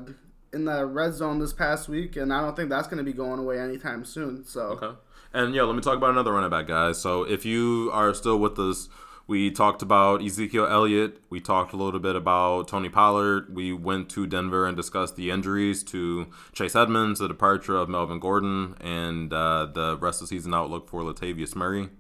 in 0.52 0.64
the 0.64 0.86
red 0.86 1.14
zone 1.14 1.38
this 1.38 1.52
past 1.52 1.88
week, 1.88 2.16
and 2.16 2.32
I 2.32 2.40
don't 2.40 2.56
think 2.56 2.70
that's 2.70 2.88
going 2.88 2.98
to 2.98 3.04
be 3.04 3.12
going 3.12 3.38
away 3.38 3.58
anytime 3.58 4.04
soon. 4.04 4.44
So 4.44 4.60
Okay. 4.60 4.96
And 5.32 5.54
yeah, 5.54 5.62
let 5.62 5.76
me 5.76 5.82
talk 5.82 5.96
about 5.96 6.10
another 6.10 6.32
running 6.32 6.50
back, 6.50 6.66
guys. 6.66 7.00
So 7.00 7.22
if 7.22 7.44
you 7.44 7.90
are 7.92 8.12
still 8.14 8.38
with 8.38 8.58
us, 8.58 8.88
we 9.28 9.52
talked 9.52 9.80
about 9.80 10.24
Ezekiel 10.24 10.66
Elliott. 10.66 11.22
We 11.30 11.38
talked 11.38 11.72
a 11.72 11.76
little 11.76 12.00
bit 12.00 12.16
about 12.16 12.66
Tony 12.66 12.88
Pollard. 12.88 13.54
We 13.54 13.72
went 13.72 14.08
to 14.10 14.26
Denver 14.26 14.66
and 14.66 14.76
discussed 14.76 15.14
the 15.14 15.30
injuries 15.30 15.84
to 15.84 16.26
Chase 16.52 16.74
Edmonds, 16.74 17.20
the 17.20 17.28
departure 17.28 17.76
of 17.76 17.88
Melvin 17.88 18.18
Gordon, 18.18 18.74
and 18.80 19.32
uh, 19.32 19.66
the 19.66 19.96
rest 19.98 20.20
of 20.20 20.28
the 20.28 20.34
season 20.34 20.52
outlook 20.52 20.88
for 20.88 21.02
Latavius 21.02 21.54
Murray. 21.54 21.90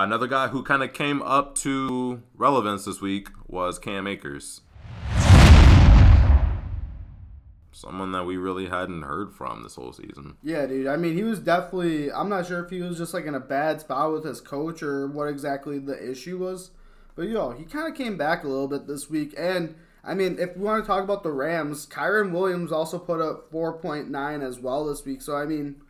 Another 0.00 0.28
guy 0.28 0.46
who 0.46 0.62
kind 0.62 0.84
of 0.84 0.92
came 0.92 1.20
up 1.22 1.56
to 1.56 2.22
relevance 2.36 2.84
this 2.84 3.00
week 3.00 3.30
was 3.48 3.80
Cam 3.80 4.06
Akers. 4.06 4.60
Someone 7.72 8.12
that 8.12 8.24
we 8.24 8.36
really 8.36 8.68
hadn't 8.68 9.02
heard 9.02 9.34
from 9.34 9.64
this 9.64 9.74
whole 9.74 9.92
season. 9.92 10.36
Yeah, 10.40 10.66
dude. 10.66 10.86
I 10.86 10.96
mean, 10.96 11.16
he 11.16 11.24
was 11.24 11.40
definitely. 11.40 12.12
I'm 12.12 12.28
not 12.28 12.46
sure 12.46 12.62
if 12.62 12.70
he 12.70 12.80
was 12.80 12.96
just 12.96 13.12
like 13.12 13.26
in 13.26 13.34
a 13.34 13.40
bad 13.40 13.80
spot 13.80 14.12
with 14.12 14.24
his 14.24 14.40
coach 14.40 14.84
or 14.84 15.08
what 15.08 15.26
exactly 15.26 15.80
the 15.80 16.10
issue 16.10 16.38
was, 16.38 16.70
but 17.16 17.22
yo, 17.22 17.50
he 17.50 17.64
kind 17.64 17.88
of 17.88 17.98
came 17.98 18.16
back 18.16 18.44
a 18.44 18.48
little 18.48 18.68
bit 18.68 18.86
this 18.86 19.10
week. 19.10 19.34
And 19.36 19.74
I 20.04 20.14
mean, 20.14 20.38
if 20.38 20.56
we 20.56 20.62
want 20.62 20.84
to 20.84 20.86
talk 20.86 21.02
about 21.02 21.24
the 21.24 21.32
Rams, 21.32 21.86
Kyren 21.86 22.30
Williams 22.30 22.70
also 22.70 23.00
put 23.00 23.20
up 23.20 23.50
4.9 23.50 24.46
as 24.46 24.60
well 24.60 24.86
this 24.86 25.04
week. 25.04 25.22
So 25.22 25.34
I 25.34 25.44
mean, 25.44 25.82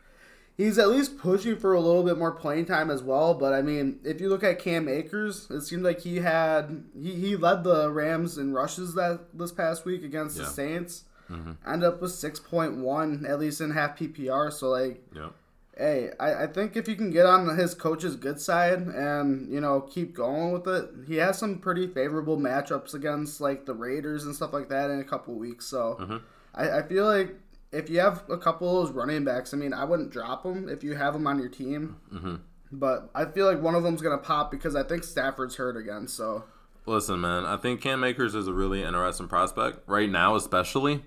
he's 0.58 0.76
at 0.76 0.90
least 0.90 1.16
pushing 1.16 1.56
for 1.56 1.72
a 1.72 1.80
little 1.80 2.02
bit 2.02 2.18
more 2.18 2.32
playing 2.32 2.66
time 2.66 2.90
as 2.90 3.02
well. 3.02 3.32
But 3.32 3.54
I 3.54 3.62
mean, 3.62 4.00
if 4.04 4.20
you 4.20 4.28
look 4.28 4.44
at 4.44 4.58
Cam 4.58 4.86
Akers, 4.88 5.46
it 5.50 5.62
seemed 5.62 5.84
like 5.84 6.00
he 6.00 6.16
had 6.16 6.84
he, 7.00 7.12
he 7.14 7.36
led 7.36 7.64
the 7.64 7.90
Rams 7.90 8.36
in 8.36 8.52
rushes 8.52 8.92
that 8.94 9.20
this 9.32 9.52
past 9.52 9.86
week 9.86 10.02
against 10.04 10.36
Yeah. 10.36 10.44
the 10.44 10.50
Saints. 10.50 11.04
Mm-hmm. 11.30 11.52
End 11.70 11.84
up 11.84 12.02
with 12.02 12.12
six 12.12 12.38
point 12.40 12.76
one 12.76 13.24
at 13.26 13.38
least 13.38 13.60
in 13.62 13.70
half 13.70 13.98
PPR. 13.98 14.52
So 14.52 14.68
like, 14.70 15.02
Yep. 15.14 15.32
hey, 15.76 16.10
I, 16.18 16.44
I 16.44 16.46
think 16.48 16.74
if 16.76 16.88
you 16.88 16.96
can 16.96 17.10
get 17.10 17.24
on 17.26 17.56
his 17.56 17.74
coach's 17.74 18.16
good 18.16 18.40
side 18.40 18.80
and 18.80 19.48
you 19.52 19.60
know 19.60 19.82
keep 19.82 20.14
going 20.14 20.52
with 20.52 20.66
it, 20.66 20.90
he 21.06 21.16
has 21.16 21.38
some 21.38 21.58
pretty 21.58 21.86
favorable 21.86 22.36
matchups 22.36 22.94
against 22.94 23.40
like 23.40 23.64
the 23.64 23.74
Raiders 23.74 24.24
and 24.24 24.34
stuff 24.34 24.52
like 24.52 24.68
that 24.70 24.90
in 24.90 24.98
a 25.00 25.04
couple 25.04 25.34
weeks. 25.34 25.66
So 25.66 25.98
mm-hmm. 26.00 26.16
I, 26.54 26.78
I 26.78 26.82
feel 26.82 27.04
like 27.04 27.36
if 27.72 27.90
you 27.90 28.00
have 28.00 28.24
a 28.28 28.38
couple 28.38 28.68
of 28.68 28.86
those 28.86 28.94
running 28.94 29.24
backs, 29.24 29.52
I 29.52 29.56
mean, 29.56 29.72
I 29.72 29.84
wouldn't 29.84 30.10
drop 30.10 30.42
them 30.42 30.68
if 30.68 30.82
you 30.82 30.94
have 30.94 31.12
them 31.12 31.26
on 31.26 31.38
your 31.38 31.48
team. 31.48 31.96
Mm-hmm. 32.12 32.36
But 32.70 33.10
I 33.14 33.24
feel 33.24 33.46
like 33.46 33.62
one 33.62 33.74
of 33.74 33.82
them's 33.82 34.02
gonna 34.02 34.18
pop 34.18 34.50
because 34.50 34.76
I 34.76 34.82
think 34.82 35.04
Stafford's 35.04 35.56
hurt 35.56 35.76
again. 35.76 36.06
So 36.08 36.44
Listen, 36.88 37.20
man, 37.20 37.44
I 37.44 37.58
think 37.58 37.82
Cam 37.82 38.02
Akers 38.02 38.34
is 38.34 38.48
a 38.48 38.52
really 38.54 38.82
interesting 38.82 39.28
prospect 39.28 39.80
right 39.86 40.08
now, 40.08 40.34
especially 40.36 41.02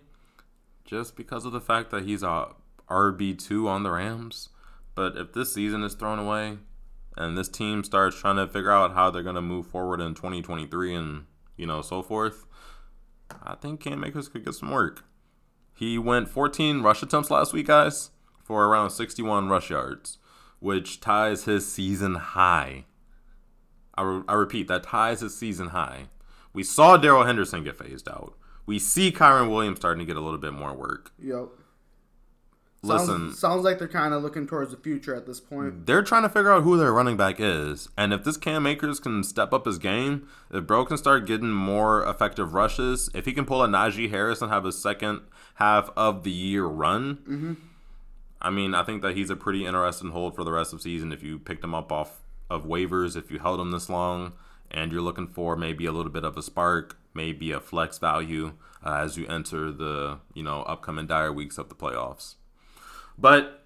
just 0.85 1.15
because 1.15 1.43
of 1.43 1.53
the 1.53 1.59
fact 1.59 1.89
that 1.89 2.03
he's 2.03 2.21
a 2.21 2.49
RB 2.87 3.35
two 3.37 3.67
on 3.67 3.81
the 3.81 3.89
Rams. 3.89 4.49
But 4.93 5.17
if 5.17 5.33
this 5.33 5.53
season 5.53 5.83
is 5.83 5.95
thrown 5.95 6.19
away, 6.19 6.59
and 7.17 7.35
this 7.35 7.49
team 7.49 7.83
starts 7.83 8.19
trying 8.19 8.35
to 8.35 8.47
figure 8.47 8.71
out 8.71 8.93
how 8.93 9.09
they're 9.09 9.23
gonna 9.23 9.41
move 9.41 9.65
forward 9.65 10.01
in 10.01 10.13
2023 10.13 10.93
and 10.93 11.25
you 11.57 11.65
know 11.65 11.81
so 11.81 12.03
forth, 12.03 12.45
I 13.41 13.55
think 13.55 13.79
Cam 13.79 14.03
Akers 14.03 14.29
could 14.29 14.45
get 14.45 14.53
some 14.53 14.69
work. 14.69 15.03
He 15.81 15.97
went 15.97 16.29
14 16.29 16.83
rush 16.83 17.01
attempts 17.01 17.31
last 17.31 17.53
week, 17.53 17.65
guys, 17.65 18.11
for 18.43 18.67
around 18.67 18.91
61 18.91 19.49
rush 19.49 19.71
yards, 19.71 20.19
which 20.59 20.99
ties 20.99 21.45
his 21.45 21.67
season 21.67 22.13
high. 22.13 22.85
I, 23.95 24.03
re- 24.03 24.23
I 24.27 24.33
repeat, 24.33 24.67
that 24.67 24.83
ties 24.83 25.21
his 25.21 25.35
season 25.35 25.69
high. 25.69 26.09
We 26.53 26.61
saw 26.61 26.97
Darrell 26.97 27.23
Henderson 27.23 27.63
get 27.63 27.79
phased 27.79 28.07
out. 28.07 28.35
We 28.67 28.77
see 28.77 29.11
Kyren 29.11 29.49
Williams 29.49 29.79
starting 29.79 29.97
to 30.01 30.05
get 30.05 30.17
a 30.17 30.21
little 30.21 30.37
bit 30.37 30.53
more 30.53 30.75
work. 30.75 31.13
yep. 31.17 31.47
Listen, 32.83 33.07
Sounds, 33.07 33.39
sounds 33.39 33.63
like 33.63 33.77
they're 33.77 33.87
kind 33.87 34.11
of 34.11 34.23
looking 34.23 34.47
towards 34.47 34.71
the 34.71 34.77
future 34.77 35.13
at 35.13 35.27
this 35.27 35.39
point. 35.39 35.85
they're 35.85 36.01
trying 36.01 36.23
to 36.23 36.29
figure 36.29 36.51
out 36.51 36.63
who 36.63 36.77
their 36.77 36.91
running 36.91 37.15
back 37.15 37.35
is. 37.39 37.89
And 37.95 38.11
if 38.11 38.23
this 38.23 38.37
Cam 38.37 38.65
Akers 38.65 38.99
can 38.99 39.23
step 39.23 39.53
up 39.53 39.67
his 39.67 39.77
game, 39.77 40.27
if 40.51 40.65
Bro 40.65 40.85
can 40.85 40.97
start 40.97 41.27
getting 41.27 41.51
more 41.51 42.03
effective 42.03 42.55
rushes, 42.55 43.07
if 43.13 43.25
he 43.25 43.33
can 43.33 43.45
pull 43.45 43.63
a 43.63 43.67
Najee 43.67 44.09
Harris 44.09 44.41
and 44.41 44.51
have 44.51 44.65
a 44.65 44.71
second 44.71 45.21
half 45.55 45.91
of 45.95 46.23
the 46.23 46.31
year 46.31 46.65
run, 46.65 47.57
I 48.41 48.49
mean, 48.49 48.73
I 48.73 48.81
think 48.81 49.03
that 49.03 49.15
he's 49.15 49.29
a 49.29 49.35
pretty 49.35 49.65
interesting 49.67 50.09
hold 50.09 50.35
for 50.35 50.43
the 50.43 50.51
rest 50.51 50.73
of 50.73 50.79
the 50.79 50.83
season 50.83 51.11
if 51.11 51.21
you 51.21 51.37
picked 51.37 51.63
him 51.63 51.75
up 51.75 51.91
off 51.91 52.21
of 52.49 52.65
waivers, 52.65 53.15
if 53.15 53.29
you 53.29 53.37
held 53.37 53.59
him 53.59 53.69
this 53.69 53.89
long, 53.89 54.33
and 54.71 54.91
you're 54.91 55.01
looking 55.01 55.27
for 55.27 55.55
maybe 55.55 55.85
a 55.85 55.91
little 55.91 56.11
bit 56.11 56.23
of 56.23 56.35
a 56.35 56.41
spark, 56.41 56.97
maybe 57.13 57.51
a 57.51 57.59
flex 57.59 57.99
value 57.99 58.53
uh, 58.83 58.95
as 58.95 59.17
you 59.17 59.27
enter 59.27 59.71
the 59.71 60.17
you 60.33 60.41
know 60.41 60.63
upcoming 60.63 61.05
dire 61.05 61.31
weeks 61.31 61.59
of 61.59 61.69
the 61.69 61.75
playoffs. 61.75 62.35
But 63.17 63.61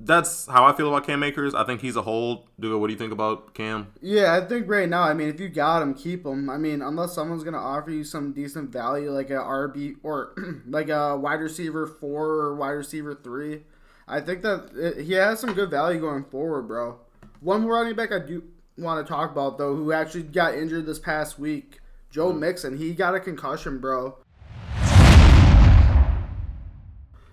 that's 0.00 0.46
how 0.46 0.64
I 0.64 0.72
feel 0.72 0.88
about 0.88 1.06
Cam 1.06 1.22
Akers. 1.22 1.54
I 1.54 1.64
think 1.64 1.82
he's 1.82 1.96
a 1.96 2.02
hold. 2.02 2.48
Dugo, 2.58 2.78
what 2.78 2.86
do 2.86 2.94
you 2.94 2.98
think 2.98 3.12
about 3.12 3.54
Cam? 3.54 3.92
Yeah, 4.00 4.34
I 4.34 4.46
think 4.46 4.68
right 4.68 4.88
now, 4.88 5.02
I 5.02 5.12
mean, 5.12 5.28
if 5.28 5.38
you 5.38 5.48
got 5.48 5.82
him, 5.82 5.92
keep 5.94 6.24
him. 6.24 6.48
I 6.48 6.56
mean, 6.56 6.80
unless 6.80 7.12
someone's 7.12 7.44
gonna 7.44 7.58
offer 7.58 7.90
you 7.90 8.04
some 8.04 8.32
decent 8.32 8.70
value, 8.70 9.10
like 9.10 9.30
a 9.30 9.34
RB 9.34 9.96
or 10.02 10.34
like 10.66 10.88
a 10.88 11.16
wide 11.16 11.40
receiver 11.40 11.86
four 11.86 12.26
or 12.26 12.56
wide 12.56 12.70
receiver 12.70 13.14
three, 13.14 13.62
I 14.08 14.20
think 14.20 14.42
that 14.42 14.70
it, 14.74 15.04
he 15.04 15.12
has 15.12 15.38
some 15.38 15.52
good 15.52 15.70
value 15.70 16.00
going 16.00 16.24
forward, 16.24 16.62
bro. 16.62 16.98
One 17.40 17.62
more 17.62 17.74
running 17.74 17.94
back 17.94 18.10
I 18.12 18.20
do 18.20 18.42
want 18.78 19.06
to 19.06 19.10
talk 19.10 19.30
about 19.30 19.58
though, 19.58 19.76
who 19.76 19.92
actually 19.92 20.22
got 20.22 20.54
injured 20.54 20.86
this 20.86 20.98
past 20.98 21.38
week, 21.38 21.80
Joe 22.10 22.32
hmm. 22.32 22.40
Mixon. 22.40 22.78
He 22.78 22.94
got 22.94 23.14
a 23.14 23.20
concussion, 23.20 23.78
bro. 23.78 24.16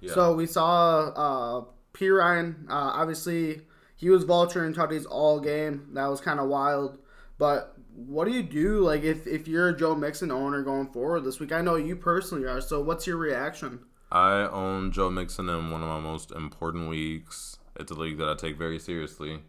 Yeah. 0.07 0.13
So 0.13 0.33
we 0.33 0.45
saw 0.45 1.09
uh, 1.09 1.65
Perine. 1.93 2.65
Uh, 2.69 2.91
obviously, 2.93 3.61
he 3.95 4.09
was 4.09 4.25
vulturing 4.25 4.73
tutties 4.73 5.05
all 5.09 5.39
game. 5.39 5.89
That 5.93 6.07
was 6.07 6.21
kind 6.21 6.39
of 6.39 6.47
wild. 6.47 6.99
But 7.37 7.75
what 7.93 8.25
do 8.25 8.31
you 8.31 8.43
do, 8.43 8.79
like 8.79 9.03
if, 9.03 9.25
if 9.27 9.47
you're 9.47 9.69
a 9.69 9.77
Joe 9.77 9.95
Mixon 9.95 10.31
owner 10.31 10.63
going 10.63 10.87
forward 10.87 11.21
this 11.21 11.39
week? 11.39 11.51
I 11.51 11.61
know 11.61 11.75
you 11.75 11.95
personally 11.95 12.47
are. 12.47 12.61
So 12.61 12.81
what's 12.81 13.07
your 13.07 13.17
reaction? 13.17 13.79
I 14.11 14.41
own 14.43 14.91
Joe 14.91 15.09
Mixon 15.09 15.49
in 15.49 15.71
one 15.71 15.81
of 15.81 15.87
my 15.87 15.99
most 15.99 16.31
important 16.31 16.89
weeks. 16.89 17.57
It's 17.75 17.91
a 17.91 17.95
league 17.95 18.17
that 18.19 18.29
I 18.29 18.35
take 18.35 18.57
very 18.57 18.79
seriously. 18.79 19.39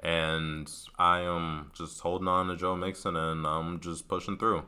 And 0.00 0.72
I 0.98 1.20
am 1.20 1.72
just 1.74 2.00
holding 2.00 2.28
on 2.28 2.46
to 2.48 2.56
Joe 2.56 2.76
Mixon 2.76 3.16
and 3.16 3.46
I'm 3.46 3.80
just 3.80 4.08
pushing 4.08 4.38
through. 4.38 4.64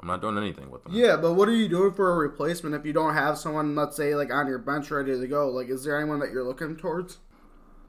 I'm 0.00 0.06
not 0.06 0.20
doing 0.20 0.38
anything 0.38 0.70
with 0.70 0.84
them. 0.84 0.92
Yeah, 0.94 1.16
but 1.16 1.34
what 1.34 1.48
are 1.48 1.54
you 1.54 1.68
doing 1.68 1.92
for 1.92 2.12
a 2.12 2.16
replacement 2.16 2.74
if 2.74 2.84
you 2.84 2.92
don't 2.92 3.14
have 3.14 3.36
someone, 3.36 3.74
let's 3.74 3.96
say, 3.96 4.14
like 4.14 4.32
on 4.32 4.46
your 4.46 4.58
bench 4.58 4.90
ready 4.90 5.18
to 5.18 5.26
go? 5.26 5.48
Like, 5.48 5.68
is 5.68 5.84
there 5.84 5.98
anyone 5.98 6.20
that 6.20 6.30
you're 6.30 6.44
looking 6.44 6.76
towards? 6.76 7.18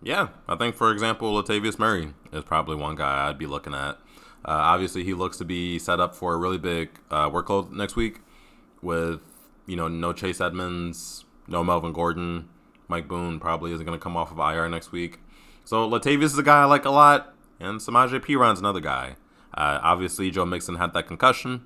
Yeah, 0.01 0.29
I 0.47 0.55
think 0.55 0.75
for 0.75 0.91
example, 0.91 1.31
Latavius 1.41 1.77
Murray 1.77 2.13
is 2.31 2.43
probably 2.43 2.75
one 2.75 2.95
guy 2.95 3.27
I'd 3.27 3.37
be 3.37 3.45
looking 3.45 3.73
at. 3.73 3.97
Uh, 4.45 4.51
obviously, 4.51 5.03
he 5.03 5.13
looks 5.13 5.37
to 5.37 5.45
be 5.45 5.77
set 5.77 5.99
up 5.99 6.15
for 6.15 6.33
a 6.33 6.37
really 6.37 6.57
big 6.57 6.89
uh, 7.11 7.29
workload 7.29 7.71
next 7.71 7.95
week, 7.95 8.21
with 8.81 9.21
you 9.65 9.75
know 9.75 9.87
no 9.87 10.13
Chase 10.13 10.39
Edmonds, 10.39 11.25
no 11.47 11.63
Melvin 11.63 11.91
Gordon, 11.91 12.47
Mike 12.87 13.07
Boone 13.07 13.39
probably 13.39 13.71
isn't 13.73 13.85
going 13.85 13.97
to 13.97 14.01
come 14.01 14.15
off 14.15 14.31
of 14.31 14.39
IR 14.39 14.69
next 14.69 14.91
week. 14.91 15.19
So 15.65 15.87
Latavius 15.87 16.23
is 16.23 16.37
a 16.37 16.43
guy 16.43 16.61
I 16.61 16.65
like 16.65 16.85
a 16.85 16.89
lot, 16.89 17.35
and 17.59 17.79
Samaje 17.79 18.19
Perine 18.19 18.57
another 18.57 18.79
guy. 18.79 19.15
Uh, 19.53 19.79
obviously, 19.83 20.31
Joe 20.31 20.45
Mixon 20.45 20.75
had 20.75 20.93
that 20.93 21.07
concussion, 21.07 21.65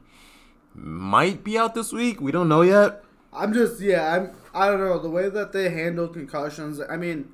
might 0.75 1.44
be 1.44 1.58
out 1.58 1.75
this 1.75 1.92
week. 1.92 2.22
We 2.22 2.32
don't 2.32 2.50
know 2.50 2.62
yet. 2.62 3.03
I'm 3.32 3.53
just 3.53 3.82
yeah, 3.82 4.13
I'm 4.13 4.32
I 4.53 4.68
don't 4.68 4.80
know 4.80 5.00
the 5.00 5.10
way 5.10 5.30
that 5.30 5.51
they 5.51 5.70
handle 5.70 6.08
concussions. 6.08 6.80
I 6.88 6.98
mean, 6.98 7.32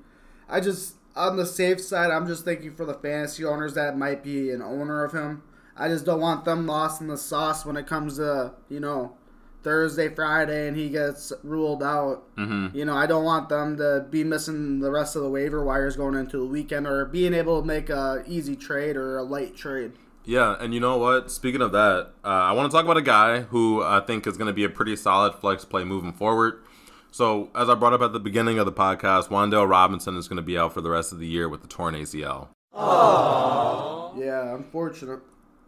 I 0.48 0.60
just 0.60 0.96
on 1.16 1.36
the 1.36 1.46
safe 1.46 1.82
side, 1.82 2.12
I'm 2.12 2.28
just 2.28 2.46
thinking 2.46 2.74
for 2.74 2.86
the 2.86 2.94
fantasy 2.94 3.44
owners 3.44 3.74
that 3.74 3.98
might 3.98 4.24
be 4.24 4.52
an 4.52 4.62
owner 4.62 5.04
of 5.04 5.12
him. 5.12 5.44
I 5.76 5.88
just 5.88 6.06
don't 6.06 6.22
want 6.22 6.46
them 6.46 6.68
lost 6.68 7.02
in 7.02 7.08
the 7.08 7.18
sauce 7.18 7.66
when 7.66 7.78
it 7.78 7.88
comes 7.88 8.18
to 8.18 8.54
you 8.70 8.80
know 8.80 9.18
Thursday, 9.64 10.08
Friday, 10.10 10.68
and 10.68 10.78
he 10.78 10.90
gets 10.90 11.34
ruled 11.44 11.84
out. 11.84 12.36
Mm-hmm. 12.38 12.78
You 12.78 12.86
know, 12.86 12.96
I 12.96 13.06
don't 13.06 13.26
want 13.26 13.50
them 13.50 13.78
to 13.78 14.06
be 14.10 14.24
missing 14.24 14.80
the 14.80 14.92
rest 14.92 15.16
of 15.16 15.24
the 15.24 15.30
waiver 15.30 15.64
wires 15.64 15.96
going 15.98 16.16
into 16.16 16.38
the 16.38 16.46
weekend 16.46 16.88
or 16.88 17.06
being 17.06 17.34
able 17.34 17.62
to 17.62 17.68
make 17.68 17.90
a 17.90 18.24
easy 18.28 18.56
trade 18.56 18.96
or 18.96 19.18
a 19.18 19.24
light 19.24 19.56
trade. 19.56 19.94
Yeah, 20.30 20.58
and 20.60 20.76
you 20.76 20.80
know 20.80 20.96
what? 20.96 21.32
Speaking 21.32 21.60
of 21.60 21.72
that, 21.72 22.12
uh, 22.24 22.28
I 22.28 22.52
want 22.52 22.70
to 22.70 22.78
talk 22.78 22.86
about 22.86 22.98
a 22.98 23.02
guy 23.02 23.40
who 23.40 23.82
I 23.82 24.00
think 24.00 24.28
is 24.28 24.38
going 24.38 24.46
to 24.46 24.54
be 24.54 24.64
a 24.64 24.70
pretty 24.70 24.96
solid 24.96 25.34
flex 25.34 25.66
play 25.66 25.84
moving 25.84 26.14
forward. 26.14 26.62
So, 27.10 27.50
as 27.56 27.68
I 27.68 27.74
brought 27.74 27.94
up 27.94 28.02
at 28.04 28.14
the 28.14 28.20
beginning 28.20 28.60
of 28.60 28.68
the 28.68 28.72
podcast, 28.72 29.30
Wandale 29.30 29.68
Robinson 29.68 30.16
is 30.18 30.28
going 30.28 30.38
to 30.38 30.44
be 30.44 30.56
out 30.56 30.72
for 30.72 30.82
the 30.82 30.92
rest 30.92 31.12
of 31.12 31.18
the 31.18 31.26
year 31.26 31.50
with 31.50 31.64
the 31.64 31.68
torn 31.68 31.96
ACL. 31.96 32.50
Oh 32.76 34.14
yeah, 34.20 34.54
unfortunate. 34.54 35.22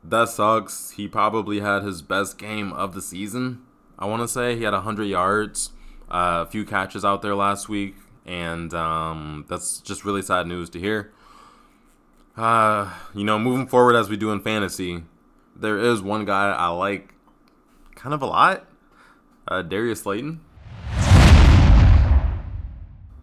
That 0.03 0.29
sucks. 0.29 0.91
He 0.91 1.07
probably 1.07 1.61
had 1.61 1.81
his 1.81 2.03
best 2.03 2.37
game 2.37 2.71
of 2.71 2.93
the 2.93 3.01
season. 3.01 3.63
I 3.97 4.05
want 4.05 4.21
to 4.21 4.27
say 4.27 4.57
he 4.57 4.63
had 4.63 4.73
100 4.73 5.05
yards, 5.05 5.71
uh, 6.07 6.45
a 6.45 6.51
few 6.51 6.65
catches 6.65 7.03
out 7.03 7.23
there 7.23 7.33
last 7.33 7.67
week, 7.67 7.95
and 8.27 8.71
um, 8.75 9.43
that's 9.49 9.79
just 9.79 10.05
really 10.05 10.21
sad 10.21 10.45
news 10.45 10.69
to 10.69 10.79
hear. 10.79 11.11
Uh, 12.41 12.91
you 13.13 13.23
know, 13.23 13.37
moving 13.37 13.67
forward 13.67 13.95
as 13.95 14.09
we 14.09 14.17
do 14.17 14.31
in 14.31 14.41
fantasy, 14.41 15.03
there 15.55 15.77
is 15.77 16.01
one 16.01 16.25
guy 16.25 16.51
I 16.51 16.69
like 16.69 17.13
kind 17.93 18.15
of 18.15 18.23
a 18.23 18.25
lot. 18.25 18.65
Uh, 19.47 19.61
Darius 19.61 20.01
Slayton. 20.01 20.41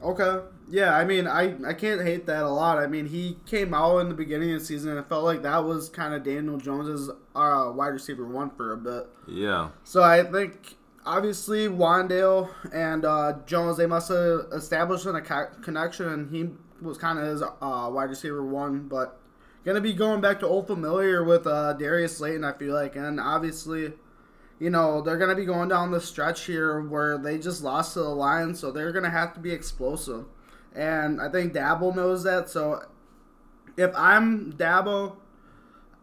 Okay. 0.01 0.47
Yeah, 0.71 0.95
I 0.95 1.05
mean, 1.05 1.27
I, 1.27 1.57
I 1.67 1.73
can't 1.73 2.03
hate 2.03 2.27
that 2.27 2.45
a 2.45 2.49
lot. 2.49 2.79
I 2.79 2.87
mean, 2.87 3.07
he 3.07 3.39
came 3.45 3.75
out 3.75 3.99
in 3.99 4.09
the 4.09 4.15
beginning 4.15 4.53
of 4.53 4.61
the 4.61 4.65
season 4.65 4.91
and 4.91 5.01
it 5.01 5.09
felt 5.09 5.25
like 5.25 5.43
that 5.43 5.65
was 5.65 5.89
kind 5.89 6.15
of 6.15 6.23
Daniel 6.23 6.57
Jones's 6.57 7.11
uh, 7.35 7.73
wide 7.75 7.89
receiver 7.89 8.25
one 8.25 8.51
for 8.51 8.73
a 8.73 8.77
bit. 8.77 9.09
Yeah. 9.27 9.71
So 9.83 10.01
I 10.01 10.23
think 10.23 10.77
obviously 11.05 11.67
Wandale 11.67 12.51
and 12.73 13.05
uh, 13.05 13.39
Jones 13.47 13.79
they 13.79 13.87
must 13.87 14.11
have 14.11 14.47
established 14.53 15.07
a 15.07 15.21
co- 15.21 15.51
connection, 15.61 16.07
and 16.07 16.31
he 16.31 16.51
was 16.80 16.99
kind 16.99 17.18
of 17.18 17.26
his 17.26 17.42
uh, 17.42 17.90
wide 17.92 18.11
receiver 18.11 18.44
one. 18.44 18.88
But 18.88 19.20
gonna 19.64 19.80
be 19.80 19.92
going 19.92 20.20
back 20.20 20.40
to 20.40 20.47
old 20.47 20.66
familiar 20.66 21.25
with 21.25 21.47
uh, 21.47 21.75
Darius 21.75 22.18
Slayton. 22.18 22.44
I 22.44 22.52
feel 22.52 22.75
like, 22.75 22.97
and 22.97 23.20
obviously, 23.20 23.92
you 24.58 24.70
know, 24.70 25.00
they're 25.00 25.18
gonna 25.18 25.35
be 25.35 25.44
going 25.44 25.68
down 25.68 25.90
the 25.90 26.00
stretch 26.00 26.44
here 26.44 26.80
where 26.80 27.18
they 27.18 27.38
just 27.38 27.62
lost 27.62 27.94
to 27.94 28.00
the 28.00 28.08
Lions, 28.08 28.58
so 28.61 28.70
they're 28.70 28.92
gonna 28.92 29.11
have 29.11 29.35
to 29.35 29.40
be 29.40 29.52
explosive. 29.52 30.26
And 30.75 31.20
I 31.20 31.28
think 31.28 31.54
Daboll 31.54 31.94
knows 31.94 32.23
that. 32.25 32.49
So 32.49 32.82
if 33.76 33.90
I'm 33.97 34.52
Daboll, 34.52 35.16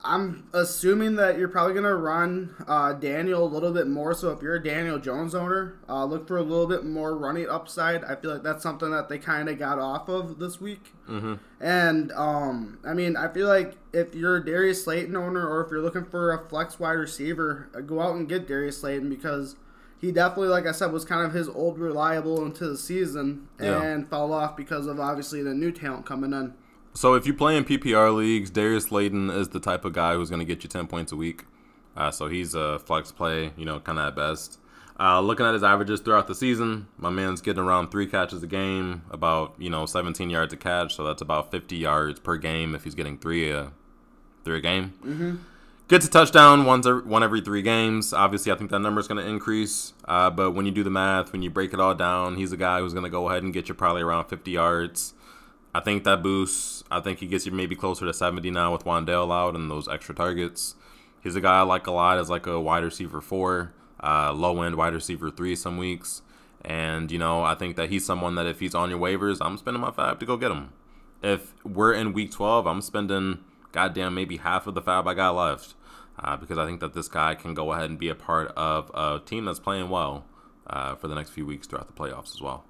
I'm 0.03 0.47
assuming 0.53 1.15
that 1.15 1.39
you're 1.39 1.47
probably 1.47 1.73
gonna 1.73 1.95
run 1.95 2.53
uh, 2.67 2.93
Daniel 2.93 3.43
a 3.43 3.49
little 3.49 3.71
bit 3.71 3.87
more. 3.87 4.13
So 4.13 4.29
if 4.31 4.41
you're 4.41 4.55
a 4.55 4.63
Daniel 4.63 4.99
Jones 4.99 5.33
owner, 5.33 5.79
uh, 5.89 6.05
look 6.05 6.27
for 6.27 6.37
a 6.37 6.43
little 6.43 6.67
bit 6.67 6.85
more 6.85 7.17
running 7.17 7.49
upside. 7.49 8.03
I 8.03 8.15
feel 8.15 8.33
like 8.33 8.43
that's 8.43 8.61
something 8.61 8.91
that 8.91 9.09
they 9.09 9.17
kind 9.17 9.49
of 9.49 9.57
got 9.57 9.79
off 9.79 10.07
of 10.07 10.37
this 10.37 10.61
week. 10.61 10.93
Mm-hmm. 11.09 11.35
And 11.59 12.11
um, 12.11 12.77
I 12.85 12.93
mean, 12.93 13.17
I 13.17 13.29
feel 13.33 13.47
like 13.47 13.77
if 13.93 14.13
you're 14.13 14.37
a 14.37 14.45
Darius 14.45 14.83
Slayton 14.83 15.15
owner, 15.15 15.47
or 15.47 15.65
if 15.65 15.71
you're 15.71 15.81
looking 15.81 16.05
for 16.05 16.31
a 16.33 16.47
flex 16.49 16.79
wide 16.79 16.91
receiver, 16.93 17.69
uh, 17.75 17.81
go 17.81 17.99
out 18.01 18.15
and 18.15 18.29
get 18.29 18.47
Darius 18.47 18.81
Slayton 18.81 19.09
because 19.09 19.55
he 19.99 20.11
definitely, 20.11 20.49
like 20.49 20.67
I 20.67 20.71
said, 20.71 20.91
was 20.91 21.05
kind 21.05 21.25
of 21.25 21.33
his 21.33 21.49
old 21.49 21.79
reliable 21.79 22.45
into 22.45 22.67
the 22.67 22.77
season 22.77 23.47
Yeah. 23.59 23.81
and 23.81 24.07
fell 24.07 24.33
off 24.33 24.55
because 24.55 24.85
of 24.85 24.99
obviously 24.99 25.41
the 25.41 25.53
new 25.55 25.71
talent 25.71 26.05
coming 26.05 26.31
in. 26.33 26.53
So 26.95 27.13
if 27.13 27.27
you 27.27 27.33
play 27.33 27.57
in 27.57 27.65
PPR 27.65 28.15
leagues, 28.15 28.49
Darius 28.49 28.85
Slayton 28.85 29.29
is 29.29 29.49
the 29.49 29.59
type 29.59 29.83
of 29.83 29.91
guy 29.91 30.15
who's 30.15 30.29
going 30.29 30.39
to 30.39 30.45
get 30.45 30.63
you 30.63 30.69
10 30.69 30.87
points 30.87 31.11
a 31.11 31.15
week. 31.17 31.43
Uh, 31.95 32.09
so 32.09 32.27
he's 32.27 32.55
a 32.55 32.79
flex 32.79 33.11
play, 33.11 33.51
you 33.57 33.65
know, 33.65 33.79
kind 33.81 33.99
of 33.99 34.07
at 34.07 34.15
best. 34.15 34.59
Uh, 34.97 35.19
looking 35.19 35.45
at 35.45 35.53
his 35.53 35.63
averages 35.63 35.99
throughout 35.99 36.27
the 36.27 36.35
season, 36.35 36.87
my 36.97 37.09
man's 37.09 37.41
getting 37.41 37.61
around 37.61 37.91
three 37.91 38.07
catches 38.07 38.41
a 38.43 38.47
game, 38.47 39.01
about 39.11 39.53
you 39.57 39.69
know 39.69 39.85
17 39.85 40.29
yards 40.29 40.53
a 40.53 40.57
catch, 40.57 40.95
so 40.95 41.03
that's 41.03 41.21
about 41.21 41.51
50 41.51 41.75
yards 41.75 42.21
per 42.21 42.37
game 42.37 42.73
if 42.73 42.85
he's 42.85 42.95
getting 42.95 43.17
three 43.17 43.51
a 43.51 43.73
three 44.45 44.59
a 44.59 44.61
game. 44.61 44.93
Mm-hmm. 45.05 45.35
Gets 45.89 46.07
a 46.07 46.09
touchdown 46.09 46.63
once 46.63 46.85
every, 46.85 47.01
one 47.01 47.23
every 47.23 47.41
three 47.41 47.61
games. 47.61 48.13
Obviously, 48.13 48.53
I 48.53 48.55
think 48.55 48.71
that 48.71 48.79
number 48.79 49.01
is 49.01 49.07
going 49.07 49.21
to 49.21 49.29
increase. 49.29 49.93
Uh, 50.05 50.29
but 50.29 50.51
when 50.51 50.65
you 50.65 50.71
do 50.71 50.83
the 50.83 50.89
math, 50.89 51.33
when 51.33 51.41
you 51.41 51.49
break 51.49 51.73
it 51.73 51.79
all 51.79 51.93
down, 51.93 52.37
he's 52.37 52.53
a 52.53 52.57
guy 52.57 52.79
who's 52.79 52.93
going 52.93 53.03
to 53.03 53.09
go 53.09 53.29
ahead 53.29 53.43
and 53.43 53.53
get 53.53 53.67
you 53.67 53.75
probably 53.75 54.01
around 54.01 54.25
50 54.25 54.49
yards. 54.49 55.13
I 55.75 55.81
think 55.81 56.05
that 56.05 56.23
boosts. 56.23 56.85
I 56.89 57.01
think 57.01 57.19
he 57.19 57.27
gets 57.27 57.45
you 57.45 57.51
maybe 57.51 57.75
closer 57.75 58.05
to 58.05 58.13
70 58.13 58.49
now 58.49 58.71
with 58.71 58.85
Wandale 58.85 59.29
out 59.29 59.55
and 59.55 59.69
those 59.69 59.89
extra 59.89 60.15
targets. 60.15 60.75
He's 61.21 61.35
a 61.35 61.41
guy 61.41 61.59
I 61.59 61.61
like 61.63 61.85
a 61.85 61.91
lot 61.91 62.17
as 62.17 62.29
like 62.29 62.47
a 62.47 62.61
wide 62.61 62.85
receiver 62.85 63.19
four, 63.19 63.73
uh, 64.01 64.31
low 64.31 64.61
end 64.61 64.77
wide 64.77 64.93
receiver 64.93 65.29
three 65.29 65.53
some 65.53 65.77
weeks. 65.77 66.21
And, 66.63 67.11
you 67.11 67.19
know, 67.19 67.43
I 67.43 67.55
think 67.55 67.75
that 67.75 67.89
he's 67.89 68.05
someone 68.05 68.35
that 68.35 68.45
if 68.45 68.61
he's 68.61 68.73
on 68.73 68.89
your 68.89 68.99
waivers, 68.99 69.39
I'm 69.41 69.57
spending 69.57 69.81
my 69.81 69.91
fab 69.91 70.17
to 70.21 70.25
go 70.25 70.37
get 70.37 70.49
him. 70.49 70.71
If 71.21 71.53
we're 71.65 71.91
in 71.91 72.13
week 72.13 72.31
12, 72.31 72.65
I'm 72.65 72.81
spending 72.81 73.39
goddamn 73.73 74.15
maybe 74.15 74.37
half 74.37 74.67
of 74.67 74.75
the 74.75 74.81
fab 74.81 75.05
I 75.09 75.13
got 75.13 75.35
left. 75.35 75.73
Uh, 76.17 76.37
because 76.37 76.57
I 76.57 76.65
think 76.65 76.79
that 76.79 76.93
this 76.93 77.09
guy 77.09 77.35
can 77.35 77.53
go 77.53 77.73
ahead 77.73 77.89
and 77.89 77.99
be 77.99 78.07
a 78.07 78.15
part 78.15 78.53
of 78.55 78.89
a 78.93 79.19
team 79.25 79.43
that's 79.43 79.59
playing 79.59 79.89
well 79.89 80.23
uh, 80.67 80.95
for 80.95 81.09
the 81.09 81.15
next 81.15 81.31
few 81.31 81.45
weeks 81.45 81.67
throughout 81.67 81.87
the 81.87 82.01
playoffs 82.01 82.33
as 82.33 82.41
well. 82.41 82.63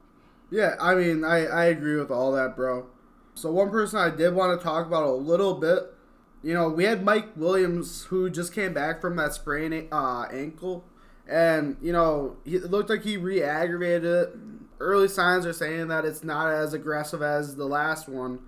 Yeah, 0.50 0.74
I 0.82 0.96
mean, 0.96 1.24
I, 1.24 1.46
I 1.46 1.66
agree 1.66 1.98
with 1.98 2.10
all 2.10 2.32
that, 2.32 2.56
bro. 2.56 2.88
So 3.36 3.52
one 3.52 3.70
person 3.70 4.00
I 4.00 4.10
did 4.10 4.34
want 4.34 4.60
to 4.60 4.64
talk 4.64 4.88
about 4.88 5.04
a 5.04 5.12
little 5.12 5.54
bit, 5.56 5.94
you 6.42 6.54
know, 6.54 6.70
we 6.70 6.86
had 6.86 7.04
Mike 7.04 7.36
Williams 7.36 8.06
who 8.06 8.30
just 8.30 8.54
came 8.54 8.74
back 8.74 9.02
from 9.02 9.18
that 9.18 9.34
sprained 9.34 9.90
uh, 9.92 10.24
ankle, 10.32 10.86
and 11.28 11.76
you 11.82 11.92
know, 11.92 12.38
he, 12.46 12.56
it 12.56 12.72
looked 12.72 12.90
like 12.90 13.04
he 13.04 13.18
re-aggravated 13.18 14.06
it. 14.06 14.36
Early 14.80 15.08
signs 15.08 15.46
are 15.46 15.54
saying 15.54 15.88
that 15.90 16.06
it's 16.06 16.24
not 16.24 16.52
as 16.52 16.74
aggressive 16.74 17.22
as 17.22 17.56
the 17.56 17.66
last 17.66 18.08
one, 18.08 18.40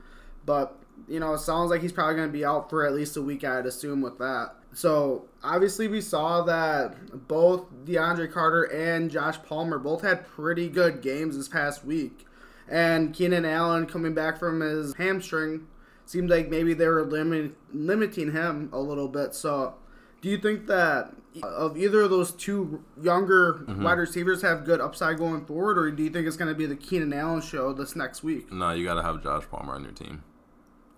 but 0.45 0.77
you 1.07 1.19
know, 1.19 1.33
it 1.33 1.39
sounds 1.39 1.69
like 1.69 1.81
he's 1.81 1.91
probably 1.91 2.15
going 2.15 2.29
to 2.29 2.33
be 2.33 2.45
out 2.45 2.69
for 2.69 2.85
at 2.85 2.93
least 2.93 3.17
a 3.17 3.21
week. 3.21 3.43
I'd 3.43 3.65
assume 3.65 4.01
with 4.01 4.17
that. 4.19 4.51
So 4.73 5.25
obviously, 5.43 5.87
we 5.87 6.01
saw 6.01 6.43
that 6.43 7.27
both 7.27 7.65
DeAndre 7.85 8.31
Carter 8.31 8.63
and 8.63 9.09
Josh 9.09 9.41
Palmer 9.43 9.79
both 9.79 10.03
had 10.03 10.27
pretty 10.27 10.69
good 10.69 11.01
games 11.01 11.35
this 11.35 11.47
past 11.47 11.83
week, 11.83 12.26
and 12.69 13.13
Keenan 13.13 13.45
Allen 13.45 13.85
coming 13.85 14.13
back 14.13 14.37
from 14.37 14.61
his 14.61 14.95
hamstring 14.95 15.67
seemed 16.05 16.29
like 16.29 16.49
maybe 16.49 16.73
they 16.73 16.87
were 16.87 17.05
limit, 17.05 17.55
limiting 17.73 18.31
him 18.31 18.69
a 18.71 18.79
little 18.79 19.07
bit. 19.07 19.35
So, 19.35 19.75
do 20.21 20.29
you 20.29 20.37
think 20.37 20.67
that 20.67 21.13
of 21.43 21.77
either 21.77 22.01
of 22.01 22.09
those 22.09 22.31
two 22.31 22.83
younger 23.01 23.65
mm-hmm. 23.67 23.83
wide 23.83 23.99
receivers 23.99 24.41
have 24.41 24.65
good 24.65 24.81
upside 24.81 25.17
going 25.17 25.45
forward, 25.45 25.77
or 25.77 25.91
do 25.91 26.03
you 26.03 26.09
think 26.09 26.27
it's 26.27 26.37
going 26.37 26.51
to 26.51 26.57
be 26.57 26.65
the 26.65 26.75
Keenan 26.75 27.13
Allen 27.13 27.41
show 27.41 27.73
this 27.73 27.95
next 27.95 28.23
week? 28.23 28.51
No, 28.51 28.71
you 28.71 28.85
got 28.85 28.95
to 28.95 29.03
have 29.03 29.21
Josh 29.21 29.43
Palmer 29.49 29.73
on 29.73 29.83
your 29.83 29.93
team. 29.93 30.23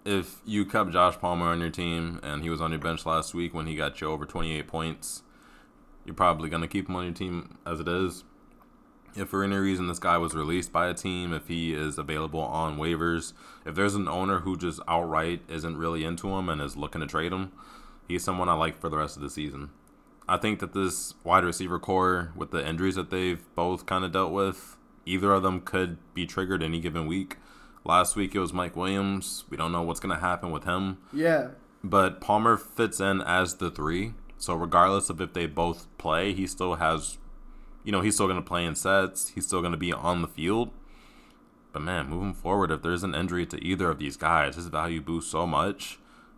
If 0.05 0.41
you 0.45 0.65
kept 0.65 0.91
Josh 0.91 1.19
Palmer 1.19 1.47
on 1.47 1.59
your 1.59 1.69
team 1.69 2.19
and 2.23 2.41
he 2.41 2.49
was 2.49 2.61
on 2.61 2.71
your 2.71 2.79
bench 2.79 3.05
last 3.05 3.33
week 3.33 3.53
when 3.53 3.67
he 3.67 3.75
got 3.75 3.99
you 3.99 4.07
over 4.07 4.25
28 4.25 4.67
points, 4.67 5.23
you're 6.05 6.15
probably 6.15 6.49
going 6.49 6.61
to 6.61 6.67
keep 6.67 6.87
him 6.87 6.95
on 6.95 7.03
your 7.03 7.13
team 7.13 7.57
as 7.65 7.79
it 7.79 7.87
is. 7.87 8.23
If 9.15 9.29
for 9.29 9.43
any 9.43 9.55
reason 9.55 9.87
this 9.87 9.99
guy 9.99 10.17
was 10.17 10.33
released 10.33 10.71
by 10.71 10.87
a 10.87 10.93
team, 10.93 11.33
if 11.33 11.47
he 11.47 11.73
is 11.73 11.97
available 11.97 12.41
on 12.41 12.77
waivers, 12.77 13.33
if 13.65 13.75
there's 13.75 13.95
an 13.95 14.07
owner 14.07 14.39
who 14.39 14.57
just 14.57 14.79
outright 14.87 15.41
isn't 15.49 15.77
really 15.77 16.03
into 16.03 16.29
him 16.29 16.49
and 16.49 16.61
is 16.61 16.77
looking 16.77 17.01
to 17.01 17.07
trade 17.07 17.33
him, 17.33 17.51
he's 18.07 18.23
someone 18.23 18.49
I 18.49 18.53
like 18.53 18.79
for 18.79 18.89
the 18.89 18.97
rest 18.97 19.15
of 19.15 19.21
the 19.21 19.29
season. 19.29 19.69
I 20.27 20.37
think 20.37 20.59
that 20.59 20.73
this 20.73 21.15
wide 21.23 21.43
receiver 21.43 21.79
core, 21.79 22.31
with 22.35 22.51
the 22.51 22.65
injuries 22.67 22.95
that 22.95 23.09
they've 23.09 23.43
both 23.55 23.85
kind 23.85 24.05
of 24.05 24.11
dealt 24.11 24.31
with, 24.31 24.77
either 25.05 25.33
of 25.33 25.43
them 25.43 25.61
could 25.61 25.97
be 26.13 26.25
triggered 26.25 26.61
any 26.61 26.79
given 26.79 27.07
week. 27.07 27.37
Last 27.83 28.15
week 28.15 28.35
it 28.35 28.39
was 28.39 28.53
Mike 28.53 28.75
Williams. 28.75 29.45
We 29.49 29.57
don't 29.57 29.71
know 29.71 29.81
what's 29.81 29.99
going 29.99 30.13
to 30.13 30.21
happen 30.21 30.51
with 30.51 30.65
him. 30.65 30.99
Yeah, 31.11 31.49
But 31.83 32.19
Palmer 32.21 32.57
fits 32.57 32.99
in 32.99 33.21
as 33.21 33.55
the 33.55 33.71
three. 33.71 34.13
So 34.37 34.53
regardless 34.53 35.09
of 35.09 35.19
if 35.19 35.33
they 35.33 35.45
both 35.47 35.87
play, 35.97 36.33
he 36.33 36.45
still 36.47 36.75
has, 36.75 37.17
you 37.89 37.91
know, 37.91 38.01
he's 38.01 38.13
still 38.13 38.27
going 38.27 38.37
to 38.37 38.47
play 38.47 38.65
in 38.65 38.75
sets. 38.75 39.29
He's 39.29 39.47
still 39.47 39.61
going 39.61 39.71
to 39.71 39.77
be 39.77 39.91
on 39.91 40.21
the 40.21 40.27
field. 40.27 40.69
But 41.73 41.81
man, 41.81 42.07
moving 42.07 42.35
forward, 42.35 42.69
if 42.69 42.83
there's 42.83 43.01
an 43.01 43.15
injury 43.15 43.47
to 43.47 43.57
either 43.65 43.89
of 43.89 43.97
these 43.97 44.15
guys, 44.15 44.57
his 44.57 44.67
value 44.67 45.01
boosts 45.01 45.31
so 45.31 45.47
much. 45.47 45.97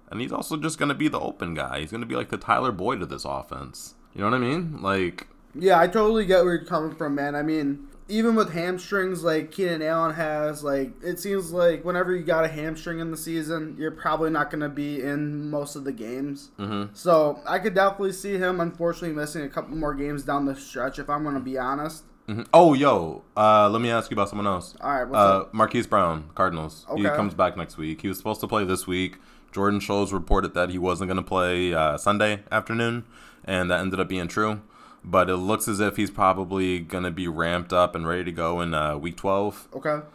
And 0.10 0.22
he's 0.22 0.32
also 0.32 0.56
just 0.56 0.80
going 0.80 0.88
to 0.88 0.96
be 0.96 1.10
the 1.10 1.20
open 1.20 1.54
guy. 1.54 1.82
He's 1.82 1.92
going 1.92 2.00
to 2.00 2.08
be 2.08 2.16
like 2.16 2.30
the 2.30 2.38
Tyler 2.38 2.72
Boyd 2.72 3.02
of 3.02 3.10
this 3.10 3.26
offense. 3.26 3.96
You 4.16 4.22
know 4.22 4.30
what 4.30 4.38
I 4.38 4.40
mean? 4.40 4.82
Like, 4.82 5.28
Yeah, 5.54 5.78
I 5.78 5.88
totally 5.88 6.26
get 6.26 6.46
where 6.46 6.54
you're 6.54 6.64
coming 6.64 6.96
from, 6.96 7.16
man. 7.16 7.36
I 7.36 7.42
mean, 7.42 7.86
even 8.12 8.36
with 8.36 8.52
hamstrings 8.54 9.24
like 9.24 9.52
Keenan 9.52 9.82
Allen 9.82 10.14
has, 10.14 10.64
like 10.64 10.92
it 11.02 11.18
seems 11.20 11.52
like 11.52 11.84
whenever 11.86 12.14
you 12.16 12.24
got 12.24 12.44
a 12.44 12.48
hamstring 12.48 13.00
in 13.00 13.10
the 13.10 13.18
season, 13.18 13.76
you're 13.80 13.92
probably 13.92 14.30
not 14.30 14.52
going 14.52 14.62
to 14.62 14.70
be 14.70 15.02
in 15.02 15.50
most 15.50 15.76
of 15.76 15.84
the 15.86 15.92
games. 15.94 16.52
Mhm. 16.60 16.90
So 16.94 17.40
I 17.48 17.58
could 17.60 17.74
definitely 17.74 18.12
see 18.12 18.38
him, 18.38 18.60
unfortunately, 18.60 19.16
missing 19.16 19.44
a 19.44 19.50
couple 19.50 19.76
more 19.78 19.94
games 19.96 20.24
down 20.24 20.46
the 20.46 20.56
stretch. 20.56 21.00
If 21.00 21.10
I'm 21.10 21.24
going 21.24 21.36
to 21.36 21.42
be 21.42 21.58
honest. 21.58 22.04
mhm. 22.28 22.46
oh, 22.54 22.74
yo, 22.74 23.24
uh, 23.36 23.68
let 23.70 23.82
me 23.82 23.90
ask 23.90 24.12
you 24.12 24.16
about 24.16 24.30
someone 24.30 24.46
else. 24.48 24.76
All 24.82 24.92
right, 24.92 25.04
what's 25.06 25.18
Uh, 25.18 25.38
up? 25.42 25.54
Marquise 25.54 25.88
Brown, 25.88 26.26
Cardinals. 26.36 26.86
He 26.96 27.04
comes 27.04 27.34
back 27.34 27.58
next 27.58 27.78
week. 27.78 28.02
He 28.02 28.08
was 28.08 28.18
supposed 28.18 28.40
to 28.42 28.48
play 28.48 28.64
this 28.64 28.86
week. 28.86 29.18
Jordan 29.52 29.80
Schultz 29.80 30.12
reported 30.14 30.54
that 30.54 30.70
he 30.70 30.78
wasn't 30.78 31.08
going 31.10 31.18
to 31.22 31.28
play 31.28 31.74
uh, 31.74 31.98
Sunday 31.98 32.44
afternoon, 32.52 33.04
and 33.44 33.70
that 33.72 33.80
ended 33.82 34.00
up 34.00 34.08
being 34.08 34.28
true. 34.30 34.62
But 35.04 35.30
it 35.30 35.38
looks 35.38 35.68
as 35.68 35.80
if 35.80 35.98
he's 35.98 36.12
probably 36.12 36.80
going 36.80 37.04
to 37.04 37.12
be 37.12 37.28
ramped 37.28 37.74
up 37.74 37.96
and 37.96 38.08
ready 38.08 38.24
to 38.26 38.32
go 38.32 38.62
in 38.62 38.74
uh, 38.74 38.98
week 38.98 39.18
12. 39.18 39.70
Okay. 39.74 40.06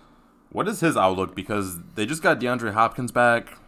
What 0.50 0.68
is 0.68 0.80
his 0.80 0.96
outlook? 0.96 1.34
Because 1.34 1.78
they 1.94 2.06
just 2.06 2.22
got 2.22 2.38
DeAndre 2.38 2.72
Hopkins 2.72 3.10
back. 3.12 3.58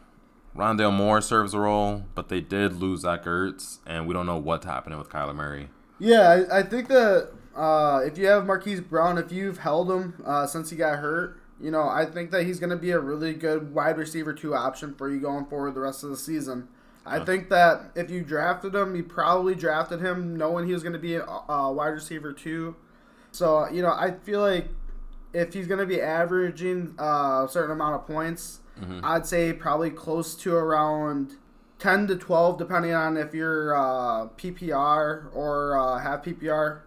Rondale 0.56 0.92
Moore 0.92 1.20
serves 1.20 1.54
a 1.54 1.60
role, 1.60 2.04
but 2.14 2.28
they 2.28 2.40
did 2.40 2.74
lose 2.80 3.00
Zach 3.00 3.24
Ertz, 3.24 3.78
and 3.86 4.06
we 4.06 4.14
don't 4.14 4.26
know 4.26 4.38
what's 4.38 4.66
happening 4.66 4.98
with 4.98 5.08
Kyler 5.08 5.34
Murray. 5.34 5.68
Yeah, 5.98 6.44
I, 6.50 6.60
I 6.60 6.62
think 6.62 6.88
that 6.88 7.30
uh, 7.54 8.00
if 8.04 8.16
you 8.18 8.26
have 8.26 8.46
Marquise 8.46 8.80
Brown, 8.80 9.18
if 9.18 9.32
you've 9.32 9.58
held 9.58 9.90
him 9.90 10.22
uh, 10.24 10.46
since 10.46 10.70
he 10.70 10.76
got 10.76 10.98
hurt, 10.98 11.40
you 11.60 11.70
know, 11.70 11.88
I 11.88 12.06
think 12.06 12.30
that 12.30 12.44
he's 12.44 12.60
going 12.60 12.70
to 12.70 12.76
be 12.76 12.92
a 12.92 13.00
really 13.00 13.34
good 13.34 13.74
wide 13.74 13.98
receiver 13.98 14.32
two 14.32 14.54
option 14.54 14.94
for 14.94 15.10
you 15.10 15.20
going 15.20 15.46
forward 15.46 15.74
the 15.74 15.80
rest 15.80 16.04
of 16.04 16.10
the 16.10 16.16
season. 16.16 16.68
I 17.08 17.24
think 17.24 17.48
that 17.50 17.90
if 17.94 18.10
you 18.10 18.22
drafted 18.22 18.74
him, 18.74 18.94
you 18.94 19.02
probably 19.02 19.54
drafted 19.54 20.00
him 20.00 20.36
knowing 20.36 20.66
he 20.66 20.72
was 20.72 20.82
going 20.82 20.92
to 20.92 20.98
be 20.98 21.14
a, 21.16 21.24
a 21.24 21.72
wide 21.72 21.88
receiver 21.88 22.32
too. 22.32 22.76
So 23.32 23.68
you 23.70 23.82
know, 23.82 23.92
I 23.92 24.12
feel 24.22 24.40
like 24.40 24.68
if 25.32 25.52
he's 25.52 25.66
going 25.66 25.80
to 25.80 25.86
be 25.86 26.00
averaging 26.00 26.94
uh, 26.98 27.44
a 27.44 27.48
certain 27.50 27.70
amount 27.72 27.94
of 27.96 28.06
points, 28.06 28.60
I'd 29.04 29.26
say 29.26 29.52
probably 29.52 29.90
close 29.90 30.34
to 30.36 30.54
around 30.54 31.32
10 31.80 32.06
to 32.08 32.16
12, 32.16 32.58
depending 32.58 32.92
on 32.92 33.16
if 33.16 33.34
you're 33.34 33.74
uh, 33.76 34.28
PPR 34.36 35.34
or 35.34 35.78
uh, 35.78 35.98
have 35.98 36.22
PPR. 36.22 36.80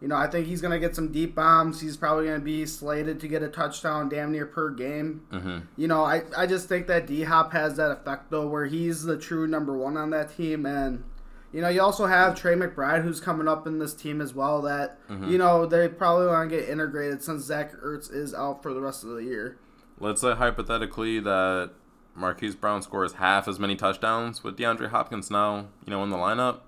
You 0.00 0.08
know, 0.08 0.16
I 0.16 0.28
think 0.28 0.46
he's 0.46 0.62
going 0.62 0.72
to 0.72 0.78
get 0.78 0.96
some 0.96 1.12
deep 1.12 1.34
bombs. 1.34 1.80
He's 1.80 1.96
probably 1.96 2.24
going 2.26 2.40
to 2.40 2.44
be 2.44 2.64
slated 2.64 3.20
to 3.20 3.28
get 3.28 3.42
a 3.42 3.48
touchdown 3.48 4.08
damn 4.08 4.32
near 4.32 4.46
per 4.46 4.70
game. 4.70 5.26
Mm-hmm. 5.30 5.58
You 5.76 5.88
know, 5.88 6.04
I, 6.04 6.22
I 6.36 6.46
just 6.46 6.68
think 6.68 6.86
that 6.86 7.06
D 7.06 7.24
Hop 7.24 7.52
has 7.52 7.76
that 7.76 7.90
effect, 7.90 8.30
though, 8.30 8.48
where 8.48 8.64
he's 8.64 9.02
the 9.02 9.18
true 9.18 9.46
number 9.46 9.76
one 9.76 9.98
on 9.98 10.08
that 10.10 10.34
team. 10.34 10.64
And, 10.64 11.04
you 11.52 11.60
know, 11.60 11.68
you 11.68 11.82
also 11.82 12.06
have 12.06 12.34
Trey 12.34 12.54
McBride, 12.54 13.02
who's 13.02 13.20
coming 13.20 13.46
up 13.46 13.66
in 13.66 13.78
this 13.78 13.92
team 13.92 14.22
as 14.22 14.34
well, 14.34 14.62
that, 14.62 14.98
you 15.28 15.36
know, 15.36 15.66
they 15.66 15.86
probably 15.86 16.28
want 16.28 16.48
to 16.48 16.56
get 16.56 16.68
integrated 16.70 17.22
since 17.22 17.44
Zach 17.44 17.72
Ertz 17.74 18.10
is 18.10 18.32
out 18.32 18.62
for 18.62 18.72
the 18.72 18.80
rest 18.80 19.04
of 19.04 19.10
the 19.10 19.22
year. 19.22 19.58
Let's 19.98 20.22
say 20.22 20.32
hypothetically 20.32 21.20
that 21.20 21.72
Marquise 22.14 22.54
Brown 22.54 22.80
scores 22.80 23.14
half 23.14 23.46
as 23.46 23.58
many 23.58 23.76
touchdowns 23.76 24.42
with 24.42 24.56
DeAndre 24.56 24.88
Hopkins 24.88 25.30
now, 25.30 25.66
you 25.84 25.90
know, 25.90 26.02
in 26.02 26.08
the 26.08 26.16
lineup. 26.16 26.60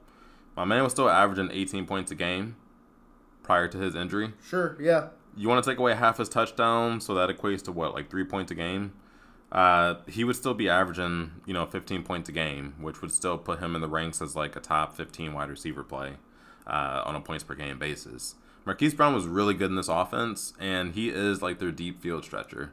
My 0.54 0.66
man 0.66 0.82
was 0.82 0.92
still 0.92 1.08
averaging 1.08 1.48
18 1.50 1.86
points 1.86 2.10
a 2.10 2.14
game 2.14 2.56
prior 3.42 3.68
to 3.68 3.78
his 3.78 3.94
injury. 3.94 4.32
Sure, 4.46 4.76
yeah. 4.80 5.08
You 5.36 5.48
want 5.48 5.64
to 5.64 5.70
take 5.70 5.78
away 5.78 5.94
half 5.94 6.18
his 6.18 6.28
touchdowns, 6.28 7.06
so 7.06 7.14
that 7.14 7.30
equates 7.30 7.62
to 7.64 7.72
what, 7.72 7.94
like 7.94 8.10
three 8.10 8.24
points 8.24 8.52
a 8.52 8.54
game? 8.54 8.92
Uh, 9.50 9.96
he 10.06 10.24
would 10.24 10.36
still 10.36 10.54
be 10.54 10.68
averaging, 10.68 11.30
you 11.46 11.52
know, 11.52 11.66
15 11.66 12.02
points 12.04 12.28
a 12.28 12.32
game, 12.32 12.74
which 12.80 13.02
would 13.02 13.12
still 13.12 13.36
put 13.36 13.60
him 13.60 13.74
in 13.74 13.80
the 13.80 13.88
ranks 13.88 14.22
as 14.22 14.34
like 14.34 14.56
a 14.56 14.60
top 14.60 14.96
15 14.96 15.32
wide 15.34 15.50
receiver 15.50 15.82
play 15.82 16.14
uh, 16.66 17.02
on 17.04 17.14
a 17.14 17.20
points 17.20 17.44
per 17.44 17.54
game 17.54 17.78
basis. 17.78 18.34
Marquise 18.64 18.94
Brown 18.94 19.14
was 19.14 19.26
really 19.26 19.54
good 19.54 19.70
in 19.70 19.76
this 19.76 19.88
offense, 19.88 20.54
and 20.58 20.94
he 20.94 21.08
is 21.08 21.42
like 21.42 21.58
their 21.58 21.72
deep 21.72 22.00
field 22.00 22.24
stretcher. 22.24 22.72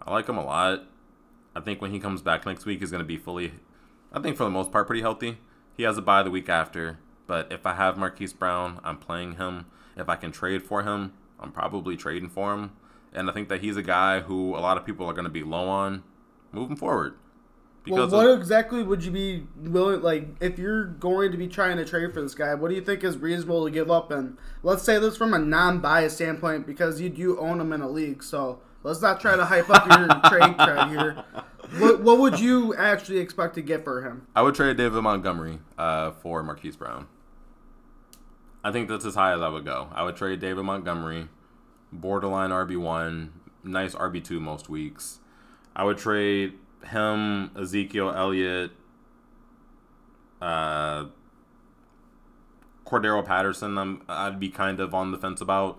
I 0.00 0.10
like 0.10 0.28
him 0.28 0.38
a 0.38 0.44
lot. 0.44 0.84
I 1.54 1.60
think 1.60 1.80
when 1.80 1.92
he 1.92 2.00
comes 2.00 2.22
back 2.22 2.46
next 2.46 2.64
week, 2.64 2.80
he's 2.80 2.90
going 2.90 3.02
to 3.02 3.06
be 3.06 3.18
fully, 3.18 3.52
I 4.12 4.20
think 4.20 4.36
for 4.36 4.44
the 4.44 4.50
most 4.50 4.72
part, 4.72 4.86
pretty 4.86 5.02
healthy. 5.02 5.38
He 5.76 5.82
has 5.84 5.98
a 5.98 6.02
bye 6.02 6.22
the 6.22 6.30
week 6.30 6.48
after, 6.48 6.98
but 7.26 7.52
if 7.52 7.66
I 7.66 7.74
have 7.74 7.98
Marquise 7.98 8.32
Brown, 8.32 8.80
I'm 8.82 8.96
playing 8.98 9.36
him. 9.36 9.66
If 9.96 10.08
I 10.08 10.16
can 10.16 10.32
trade 10.32 10.62
for 10.62 10.82
him, 10.82 11.12
I'm 11.38 11.52
probably 11.52 11.96
trading 11.96 12.28
for 12.28 12.54
him. 12.54 12.72
And 13.12 13.28
I 13.28 13.32
think 13.32 13.48
that 13.48 13.60
he's 13.60 13.76
a 13.76 13.82
guy 13.82 14.20
who 14.20 14.56
a 14.56 14.60
lot 14.60 14.76
of 14.76 14.86
people 14.86 15.06
are 15.06 15.12
going 15.12 15.24
to 15.24 15.30
be 15.30 15.42
low 15.42 15.68
on 15.68 16.02
moving 16.50 16.76
forward. 16.76 17.14
Well, 17.86 18.08
what 18.08 18.26
of, 18.26 18.38
exactly 18.38 18.82
would 18.82 19.04
you 19.04 19.10
be 19.10 19.46
willing, 19.56 20.02
like, 20.02 20.28
if 20.40 20.56
you're 20.56 20.84
going 20.84 21.32
to 21.32 21.36
be 21.36 21.48
trying 21.48 21.78
to 21.78 21.84
trade 21.84 22.14
for 22.14 22.22
this 22.22 22.34
guy, 22.34 22.54
what 22.54 22.68
do 22.68 22.76
you 22.76 22.80
think 22.80 23.02
is 23.02 23.18
reasonable 23.18 23.64
to 23.64 23.72
give 23.72 23.90
up? 23.90 24.12
And 24.12 24.38
let's 24.62 24.84
say 24.84 25.00
this 25.00 25.16
from 25.16 25.34
a 25.34 25.38
non 25.38 25.80
biased 25.80 26.16
standpoint 26.16 26.64
because 26.66 27.00
you 27.00 27.10
do 27.10 27.38
own 27.40 27.60
him 27.60 27.72
in 27.72 27.80
a 27.80 27.88
league. 27.88 28.22
So 28.22 28.60
let's 28.84 29.02
not 29.02 29.20
try 29.20 29.34
to 29.34 29.44
hype 29.44 29.68
up 29.68 29.86
your 29.88 30.06
trade 30.30 30.90
here. 30.90 31.24
What, 31.78 32.02
what 32.02 32.18
would 32.20 32.38
you 32.38 32.74
actually 32.76 33.18
expect 33.18 33.54
to 33.54 33.62
get 33.62 33.82
for 33.82 34.02
him? 34.02 34.28
I 34.36 34.42
would 34.42 34.54
trade 34.54 34.76
David 34.76 35.02
Montgomery 35.02 35.58
uh, 35.76 36.12
for 36.12 36.42
Marquise 36.44 36.76
Brown. 36.76 37.08
I 38.64 38.70
think 38.70 38.88
that's 38.88 39.04
as 39.04 39.14
high 39.14 39.34
as 39.34 39.40
I 39.40 39.48
would 39.48 39.64
go. 39.64 39.88
I 39.92 40.04
would 40.04 40.16
trade 40.16 40.40
David 40.40 40.64
Montgomery, 40.64 41.28
borderline 41.90 42.50
RB1, 42.50 43.30
nice 43.64 43.94
RB2 43.94 44.40
most 44.40 44.68
weeks. 44.68 45.18
I 45.74 45.84
would 45.84 45.98
trade 45.98 46.54
him, 46.86 47.50
Ezekiel 47.56 48.10
Elliott, 48.10 48.72
uh, 50.40 51.06
Cordarrelle 52.84 53.24
Patterson. 53.24 53.78
I'm, 53.78 54.02
I'd 54.08 54.38
be 54.38 54.50
kind 54.50 54.80
of 54.80 54.94
on 54.94 55.12
the 55.12 55.18
fence 55.18 55.40
about. 55.40 55.78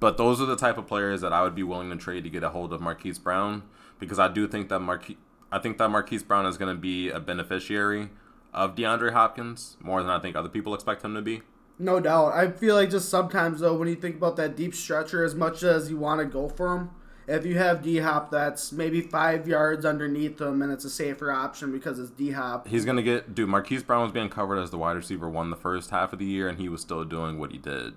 But 0.00 0.16
those 0.16 0.40
are 0.40 0.46
the 0.46 0.56
type 0.56 0.76
of 0.76 0.86
players 0.86 1.20
that 1.20 1.32
I 1.32 1.42
would 1.42 1.54
be 1.54 1.62
willing 1.62 1.90
to 1.90 1.96
trade 1.96 2.24
to 2.24 2.30
get 2.30 2.42
a 2.42 2.50
hold 2.50 2.72
of 2.72 2.80
Marquise 2.80 3.18
Brown 3.18 3.62
because 3.98 4.18
I 4.18 4.28
do 4.28 4.46
think 4.48 4.68
that 4.68 4.80
Marquise, 4.80 5.16
I 5.50 5.58
think 5.58 5.78
that 5.78 5.88
Marquise 5.88 6.22
Brown 6.22 6.46
is 6.46 6.58
going 6.58 6.74
to 6.74 6.80
be 6.80 7.08
a 7.08 7.20
beneficiary 7.20 8.10
of 8.52 8.74
DeAndre 8.74 9.12
Hopkins 9.12 9.76
more 9.80 10.02
than 10.02 10.10
I 10.10 10.18
think 10.18 10.36
other 10.36 10.48
people 10.48 10.74
expect 10.74 11.04
him 11.04 11.14
to 11.14 11.22
be. 11.22 11.42
No 11.78 12.00
doubt. 12.00 12.32
I 12.34 12.50
feel 12.50 12.76
like 12.76 12.90
just 12.90 13.08
sometimes 13.08 13.60
though, 13.60 13.74
when 13.74 13.88
you 13.88 13.96
think 13.96 14.16
about 14.16 14.36
that 14.36 14.56
deep 14.56 14.74
stretcher, 14.74 15.24
as 15.24 15.34
much 15.34 15.62
as 15.62 15.90
you 15.90 15.96
want 15.96 16.20
to 16.20 16.26
go 16.26 16.48
for 16.48 16.76
him, 16.76 16.90
if 17.26 17.46
you 17.46 17.58
have 17.58 17.82
D 17.82 17.98
Hop 17.98 18.30
that's 18.30 18.70
maybe 18.72 19.00
five 19.00 19.48
yards 19.48 19.84
underneath 19.84 20.40
him 20.40 20.62
and 20.62 20.70
it's 20.70 20.84
a 20.84 20.90
safer 20.90 21.32
option 21.32 21.72
because 21.72 21.98
it's 21.98 22.10
D 22.10 22.32
Hop. 22.32 22.68
He's 22.68 22.84
gonna 22.84 23.02
get 23.02 23.34
dude, 23.34 23.48
Marquise 23.48 23.82
Brown 23.82 24.02
was 24.02 24.12
being 24.12 24.28
covered 24.28 24.58
as 24.58 24.70
the 24.70 24.78
wide 24.78 24.96
receiver 24.96 25.28
one 25.28 25.50
the 25.50 25.56
first 25.56 25.90
half 25.90 26.12
of 26.12 26.18
the 26.18 26.26
year 26.26 26.48
and 26.48 26.58
he 26.58 26.68
was 26.68 26.80
still 26.80 27.04
doing 27.04 27.38
what 27.38 27.50
he 27.50 27.58
did. 27.58 27.94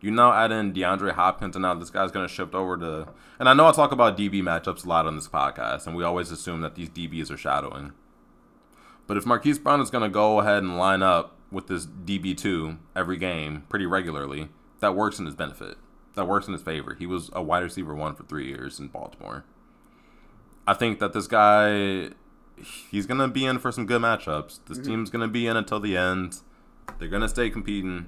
You 0.00 0.10
now 0.10 0.32
add 0.32 0.52
in 0.52 0.72
DeAndre 0.72 1.12
Hopkins 1.12 1.56
and 1.56 1.62
now 1.62 1.74
this 1.74 1.90
guy's 1.90 2.10
gonna 2.12 2.28
shift 2.28 2.54
over 2.54 2.76
to 2.78 3.08
and 3.38 3.48
I 3.48 3.54
know 3.54 3.66
I 3.66 3.72
talk 3.72 3.92
about 3.92 4.16
DB 4.16 4.42
matchups 4.42 4.84
a 4.84 4.88
lot 4.88 5.06
on 5.06 5.16
this 5.16 5.28
podcast, 5.28 5.86
and 5.86 5.94
we 5.94 6.02
always 6.02 6.30
assume 6.30 6.62
that 6.62 6.74
these 6.74 6.88
DBs 6.88 7.30
are 7.30 7.36
shadowing. 7.36 7.92
But 9.06 9.16
if 9.16 9.26
Marquise 9.26 9.58
Brown 9.58 9.80
is 9.80 9.90
gonna 9.90 10.08
go 10.08 10.40
ahead 10.40 10.62
and 10.62 10.78
line 10.78 11.02
up 11.02 11.35
with 11.50 11.68
this 11.68 11.86
DB 11.86 12.36
two 12.36 12.78
every 12.94 13.16
game 13.16 13.64
pretty 13.68 13.86
regularly, 13.86 14.48
that 14.80 14.94
works 14.94 15.18
in 15.18 15.26
his 15.26 15.34
benefit 15.34 15.78
that 16.16 16.26
works 16.26 16.48
in 16.48 16.52
his 16.52 16.62
favor. 16.62 16.94
He 16.94 17.06
was 17.06 17.30
a 17.32 17.42
wide 17.42 17.62
receiver 17.62 17.94
one 17.94 18.16
for 18.16 18.24
three 18.24 18.48
years 18.48 18.80
in 18.80 18.88
Baltimore. 18.88 19.44
I 20.66 20.74
think 20.74 20.98
that 20.98 21.12
this 21.12 21.28
guy, 21.28 22.10
he's 22.90 23.06
gonna 23.06 23.28
be 23.28 23.44
in 23.44 23.60
for 23.60 23.70
some 23.70 23.86
good 23.86 24.02
matchups. 24.02 24.58
This 24.66 24.78
mm-hmm. 24.78 24.88
team's 24.88 25.10
gonna 25.10 25.28
be 25.28 25.46
in 25.46 25.56
until 25.56 25.78
the 25.78 25.96
end. 25.96 26.40
They're 26.98 27.08
gonna 27.08 27.28
stay 27.28 27.50
competing, 27.50 28.06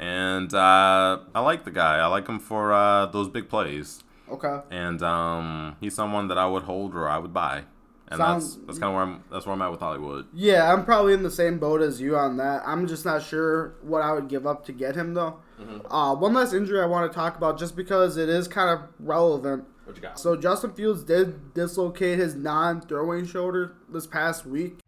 and 0.00 0.52
uh, 0.52 1.20
I 1.34 1.40
like 1.40 1.64
the 1.64 1.70
guy. 1.70 1.98
I 1.98 2.06
like 2.06 2.26
him 2.26 2.40
for 2.40 2.72
uh, 2.72 3.06
those 3.06 3.28
big 3.28 3.48
plays. 3.48 4.02
Okay. 4.28 4.60
And 4.70 5.02
um, 5.02 5.76
he's 5.78 5.94
someone 5.94 6.28
that 6.28 6.38
I 6.38 6.46
would 6.46 6.62
hold 6.62 6.94
or 6.94 7.08
I 7.08 7.18
would 7.18 7.34
buy. 7.34 7.64
And 8.12 8.18
Sounds, 8.18 8.56
that's 8.56 8.66
that's 8.66 8.78
kind 8.78 8.90
of 8.90 8.94
where 8.94 9.02
I'm. 9.04 9.24
That's 9.32 9.46
where 9.46 9.54
I'm 9.54 9.62
at 9.62 9.70
with 9.70 9.80
Hollywood. 9.80 10.26
Yeah, 10.34 10.70
I'm 10.70 10.84
probably 10.84 11.14
in 11.14 11.22
the 11.22 11.30
same 11.30 11.58
boat 11.58 11.80
as 11.80 11.98
you 11.98 12.14
on 12.14 12.36
that. 12.36 12.62
I'm 12.66 12.86
just 12.86 13.06
not 13.06 13.22
sure 13.22 13.74
what 13.80 14.02
I 14.02 14.12
would 14.12 14.28
give 14.28 14.46
up 14.46 14.66
to 14.66 14.72
get 14.72 14.94
him 14.94 15.14
though. 15.14 15.38
Mm-hmm. 15.58 15.90
Uh, 15.90 16.14
one 16.14 16.34
last 16.34 16.52
injury 16.52 16.82
I 16.82 16.84
want 16.84 17.10
to 17.10 17.14
talk 17.14 17.38
about, 17.38 17.58
just 17.58 17.74
because 17.74 18.18
it 18.18 18.28
is 18.28 18.48
kind 18.48 18.68
of 18.68 18.86
relevant. 18.98 19.64
What 19.84 19.96
you 19.96 20.02
got? 20.02 20.20
So 20.20 20.36
Justin 20.36 20.72
Fields 20.74 21.02
did 21.04 21.54
dislocate 21.54 22.18
his 22.18 22.34
non-throwing 22.34 23.26
shoulder 23.26 23.76
this 23.88 24.06
past 24.06 24.44
week. 24.44 24.78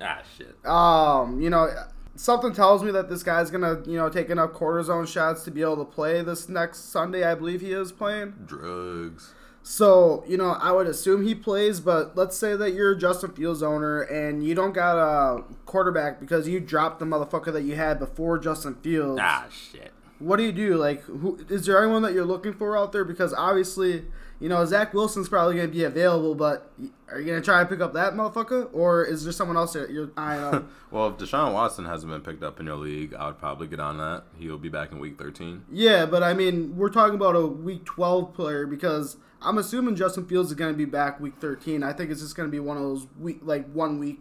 Ah 0.00 0.22
shit. 0.36 0.64
Um, 0.64 1.40
you 1.40 1.50
know, 1.50 1.68
something 2.14 2.52
tells 2.52 2.84
me 2.84 2.92
that 2.92 3.08
this 3.08 3.24
guy's 3.24 3.50
gonna, 3.50 3.82
you 3.84 3.96
know, 3.96 4.08
take 4.08 4.30
enough 4.30 4.52
cortisone 4.52 5.08
shots 5.08 5.42
to 5.44 5.50
be 5.50 5.62
able 5.62 5.78
to 5.78 5.84
play 5.84 6.22
this 6.22 6.48
next 6.48 6.90
Sunday. 6.92 7.24
I 7.24 7.34
believe 7.34 7.60
he 7.60 7.72
is 7.72 7.90
playing. 7.90 8.34
Drugs. 8.46 9.34
So, 9.66 10.22
you 10.28 10.36
know, 10.36 10.50
I 10.50 10.72
would 10.72 10.86
assume 10.86 11.24
he 11.24 11.34
plays, 11.34 11.80
but 11.80 12.14
let's 12.18 12.36
say 12.36 12.54
that 12.54 12.74
you're 12.74 12.94
Justin 12.94 13.32
Fields 13.32 13.62
owner 13.62 14.02
and 14.02 14.46
you 14.46 14.54
don't 14.54 14.74
got 14.74 14.98
a 14.98 15.42
quarterback 15.64 16.20
because 16.20 16.46
you 16.46 16.60
dropped 16.60 16.98
the 16.98 17.06
motherfucker 17.06 17.50
that 17.50 17.62
you 17.62 17.74
had 17.74 17.98
before 17.98 18.38
Justin 18.38 18.74
Fields. 18.74 19.18
Ah, 19.22 19.46
shit. 19.50 19.90
What 20.18 20.36
do 20.36 20.42
you 20.42 20.52
do? 20.52 20.76
Like, 20.76 21.00
who 21.04 21.38
is 21.48 21.64
there 21.64 21.82
anyone 21.82 22.02
that 22.02 22.12
you're 22.12 22.26
looking 22.26 22.52
for 22.52 22.76
out 22.76 22.92
there? 22.92 23.06
Because 23.06 23.32
obviously, 23.32 24.04
you 24.38 24.50
know, 24.50 24.62
Zach 24.66 24.92
Wilson's 24.92 25.30
probably 25.30 25.56
going 25.56 25.68
to 25.68 25.74
be 25.74 25.84
available, 25.84 26.34
but 26.34 26.70
are 27.08 27.18
you 27.18 27.24
going 27.24 27.40
to 27.40 27.44
try 27.44 27.60
and 27.60 27.68
pick 27.68 27.80
up 27.80 27.94
that 27.94 28.12
motherfucker? 28.12 28.68
Or 28.74 29.02
is 29.02 29.24
there 29.24 29.32
someone 29.32 29.56
else 29.56 29.72
that 29.72 29.88
you're 29.88 30.10
eyeing 30.14 30.44
up? 30.44 30.70
well, 30.90 31.08
if 31.08 31.16
Deshaun 31.16 31.54
Watson 31.54 31.86
hasn't 31.86 32.12
been 32.12 32.20
picked 32.20 32.42
up 32.42 32.60
in 32.60 32.66
your 32.66 32.76
league, 32.76 33.14
I 33.14 33.28
would 33.28 33.38
probably 33.38 33.66
get 33.66 33.80
on 33.80 33.96
that. 33.96 34.24
He'll 34.36 34.58
be 34.58 34.68
back 34.68 34.92
in 34.92 34.98
week 34.98 35.18
13. 35.18 35.64
Yeah, 35.72 36.04
but 36.04 36.22
I 36.22 36.34
mean, 36.34 36.76
we're 36.76 36.90
talking 36.90 37.14
about 37.14 37.34
a 37.34 37.46
week 37.46 37.86
12 37.86 38.34
player 38.34 38.66
because 38.66 39.16
I'm 39.44 39.58
assuming 39.58 39.94
Justin 39.94 40.26
Fields 40.26 40.50
is 40.50 40.56
going 40.56 40.72
to 40.72 40.76
be 40.76 40.86
back 40.86 41.20
week 41.20 41.34
13. 41.38 41.82
I 41.82 41.92
think 41.92 42.10
it's 42.10 42.20
just 42.20 42.34
going 42.34 42.48
to 42.48 42.50
be 42.50 42.60
one 42.60 42.76
of 42.76 42.82
those 42.82 43.06
week, 43.18 43.40
like 43.42 43.70
one 43.72 43.98
week 43.98 44.20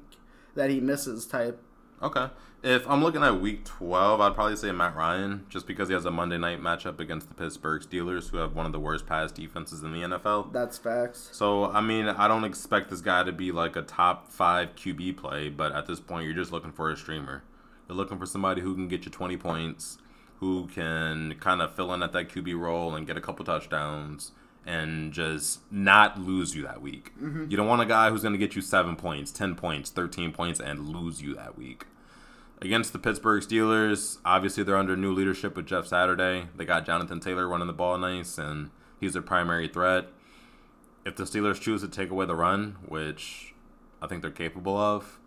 that 0.55 0.69
he 0.69 0.79
misses 0.79 1.25
type. 1.25 1.61
Okay. 2.01 2.27
If 2.61 2.87
I'm 2.87 3.01
looking 3.01 3.23
at 3.23 3.39
week 3.39 3.65
12, 3.65 4.21
I'd 4.21 4.35
probably 4.35 4.55
say 4.55 4.71
Matt 4.71 4.95
Ryan, 4.95 5.45
just 5.49 5.67
because 5.67 5.87
he 5.87 5.93
has 5.93 6.05
a 6.05 6.11
Monday 6.11 6.37
night 6.37 6.61
matchup 6.61 6.99
against 6.99 7.27
the 7.29 7.33
Pittsburgh 7.33 7.81
Steelers, 7.81 8.29
who 8.29 8.37
have 8.37 8.55
one 8.55 8.65
of 8.65 8.71
the 8.71 8.79
worst 8.79 9.05
pass 9.05 9.31
defenses 9.31 9.83
in 9.83 9.91
the 9.91 9.99
NFL. 9.99 10.51
That's 10.51 10.77
facts. 10.77 11.29
So, 11.31 11.65
I 11.65 11.81
mean, 11.81 12.07
I 12.07 12.27
don't 12.27 12.43
expect 12.43 12.89
this 12.89 13.01
guy 13.01 13.23
to 13.23 13.31
be 13.31 13.51
like 13.51 13.75
a 13.75 13.81
top 13.81 14.31
five 14.31 14.75
QB 14.75 15.17
play, 15.17 15.49
but 15.49 15.73
at 15.73 15.87
this 15.87 15.99
point, 15.99 16.25
you're 16.25 16.35
just 16.35 16.51
looking 16.51 16.71
for 16.71 16.89
a 16.89 16.97
streamer. 16.97 17.43
You're 17.87 17.97
looking 17.97 18.17
for 18.17 18.25
somebody 18.25 18.61
who 18.61 18.75
can 18.75 18.87
get 18.87 19.05
you 19.05 19.11
20 19.11 19.35
points, 19.37 19.97
who 20.39 20.67
can 20.67 21.35
kind 21.39 21.61
of 21.61 21.73
fill 21.75 21.93
in 21.93 22.03
at 22.03 22.13
that 22.13 22.29
QB 22.29 22.57
role 22.57 22.95
and 22.95 23.07
get 23.07 23.17
a 23.17 23.21
couple 23.21 23.43
touchdowns 23.43 24.31
and 24.65 25.11
just 25.11 25.59
not 25.71 26.19
lose 26.19 26.55
you 26.55 26.63
that 26.63 26.81
week. 26.81 27.11
Mm-hmm. 27.21 27.49
You 27.49 27.57
don't 27.57 27.67
want 27.67 27.81
a 27.81 27.85
guy 27.85 28.09
who's 28.09 28.21
going 28.21 28.33
to 28.33 28.39
get 28.39 28.55
you 28.55 28.61
seven 28.61 28.95
points, 28.95 29.31
10 29.31 29.55
points, 29.55 29.89
13 29.89 30.31
points, 30.31 30.59
and 30.59 30.89
lose 30.89 31.21
you 31.21 31.35
that 31.35 31.57
week. 31.57 31.85
Against 32.61 32.93
the 32.93 32.99
Pittsburgh 32.99 33.43
Steelers, 33.43 34.19
obviously 34.23 34.63
they're 34.63 34.77
under 34.77 34.95
new 34.95 35.13
leadership 35.13 35.57
with 35.57 35.65
Jeff 35.65 35.85
Saturday. 35.85 36.47
They 36.55 36.63
got 36.63 36.85
Jonathan 36.85 37.19
Taylor 37.19 37.47
running 37.47 37.67
the 37.67 37.73
ball 37.73 37.97
nice, 37.97 38.37
and 38.37 38.69
he's 38.99 39.13
their 39.13 39.21
primary 39.21 39.67
threat. 39.67 40.07
If 41.05 41.17
the 41.17 41.23
Steelers 41.23 41.59
choose 41.59 41.81
to 41.81 41.89
take 41.89 42.09
away 42.09 42.25
the 42.25 42.35
run, 42.35 42.77
which 42.85 43.53
I 44.01 44.07
think 44.07 44.21
they're 44.21 44.31
capable 44.31 44.77
of, 44.77 45.19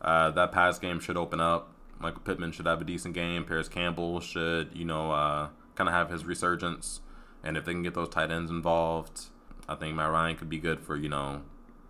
uh, 0.00 0.30
that 0.30 0.52
pass 0.52 0.78
game 0.78 1.00
should 1.00 1.18
open 1.18 1.40
up. 1.40 1.72
Michael 1.98 2.20
Pittman 2.20 2.52
should 2.52 2.66
have 2.66 2.80
a 2.80 2.84
decent 2.84 3.14
game. 3.14 3.44
Parris 3.44 3.68
Campbell 3.68 4.20
should, 4.20 4.70
you 4.72 4.84
know, 4.84 5.10
uh, 5.10 5.48
kind 5.74 5.88
of 5.88 5.94
have 5.94 6.10
his 6.10 6.24
resurgence. 6.24 7.00
And 7.48 7.56
if 7.56 7.64
they 7.64 7.72
can 7.72 7.82
get 7.82 7.94
those 7.94 8.10
tight 8.10 8.30
ends 8.30 8.50
involved, 8.50 9.28
I 9.66 9.74
think 9.74 9.96
Matt 9.96 10.10
Ryan 10.10 10.36
could 10.36 10.50
be 10.50 10.58
good 10.58 10.80
for, 10.80 10.98
you 10.98 11.08
know, 11.08 11.40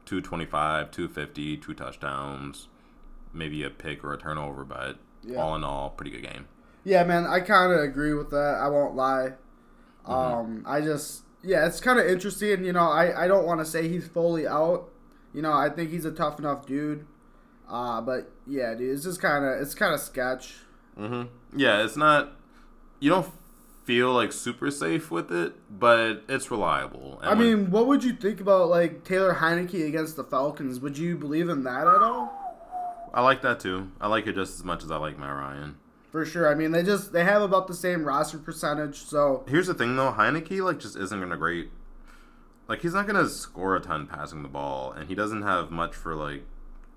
225, 0.06 0.92
250, 0.92 1.56
two 1.56 1.74
touchdowns, 1.74 2.68
maybe 3.32 3.64
a 3.64 3.68
pick 3.68 4.04
or 4.04 4.14
a 4.14 4.18
turnover, 4.18 4.62
but 4.62 4.98
yeah. 5.24 5.38
all 5.38 5.56
in 5.56 5.64
all, 5.64 5.90
pretty 5.90 6.12
good 6.12 6.22
game. 6.22 6.46
Yeah, 6.84 7.02
man, 7.02 7.26
I 7.26 7.40
kind 7.40 7.72
of 7.72 7.80
agree 7.80 8.14
with 8.14 8.30
that. 8.30 8.60
I 8.62 8.68
won't 8.68 8.94
lie. 8.94 9.32
Mm-hmm. 10.06 10.12
Um, 10.12 10.64
I 10.64 10.80
just, 10.80 11.24
yeah, 11.42 11.66
it's 11.66 11.80
kind 11.80 11.98
of 11.98 12.06
interesting. 12.06 12.64
You 12.64 12.72
know, 12.72 12.88
I, 12.88 13.24
I 13.24 13.26
don't 13.26 13.44
want 13.44 13.58
to 13.58 13.66
say 13.66 13.88
he's 13.88 14.06
fully 14.06 14.46
out. 14.46 14.88
You 15.34 15.42
know, 15.42 15.52
I 15.52 15.70
think 15.70 15.90
he's 15.90 16.04
a 16.04 16.12
tough 16.12 16.38
enough 16.38 16.66
dude. 16.66 17.04
Uh, 17.68 18.00
but 18.00 18.30
yeah, 18.46 18.74
dude, 18.74 18.94
it's 18.94 19.02
just 19.02 19.20
kind 19.20 19.44
of, 19.44 19.60
it's 19.60 19.74
kind 19.74 19.92
of 19.92 19.98
sketch. 19.98 20.54
Mm-hmm. 20.96 21.58
Yeah, 21.58 21.84
it's 21.84 21.96
not, 21.96 22.36
you 23.00 23.10
don't 23.10 23.26
feel 23.88 24.12
like 24.12 24.30
super 24.32 24.70
safe 24.70 25.10
with 25.10 25.32
it, 25.32 25.54
but 25.70 26.22
it's 26.28 26.50
reliable. 26.50 27.18
And 27.22 27.30
I 27.30 27.34
when- 27.34 27.38
mean, 27.62 27.70
what 27.70 27.86
would 27.86 28.04
you 28.04 28.12
think 28.12 28.38
about 28.38 28.68
like 28.68 29.02
Taylor 29.02 29.32
Heinicke 29.36 29.86
against 29.88 30.14
the 30.16 30.24
Falcons? 30.24 30.78
Would 30.80 30.98
you 30.98 31.16
believe 31.16 31.48
in 31.48 31.62
that 31.64 31.86
at 31.86 32.02
all? 32.02 32.30
I 33.14 33.22
like 33.22 33.40
that 33.40 33.60
too. 33.60 33.90
I 33.98 34.08
like 34.08 34.26
it 34.26 34.34
just 34.34 34.58
as 34.58 34.62
much 34.64 34.84
as 34.84 34.90
I 34.90 34.98
like 34.98 35.18
Matt 35.18 35.34
Ryan. 35.34 35.76
For 36.12 36.26
sure. 36.26 36.50
I 36.50 36.54
mean, 36.54 36.72
they 36.72 36.82
just 36.82 37.12
they 37.14 37.24
have 37.24 37.40
about 37.40 37.66
the 37.66 37.72
same 37.72 38.04
roster 38.04 38.36
percentage, 38.36 38.96
so 38.96 39.42
Here's 39.48 39.68
the 39.68 39.72
thing 39.74 39.96
though, 39.96 40.12
Heinicke 40.12 40.62
like 40.62 40.78
just 40.78 40.94
isn't 40.94 41.18
gonna 41.18 41.38
great. 41.38 41.70
Like 42.68 42.82
he's 42.82 42.92
not 42.92 43.06
gonna 43.06 43.26
score 43.30 43.74
a 43.74 43.80
ton 43.80 44.06
passing 44.06 44.42
the 44.42 44.50
ball, 44.50 44.92
and 44.92 45.08
he 45.08 45.14
doesn't 45.14 45.40
have 45.44 45.70
much 45.70 45.94
for 45.96 46.14
like 46.14 46.42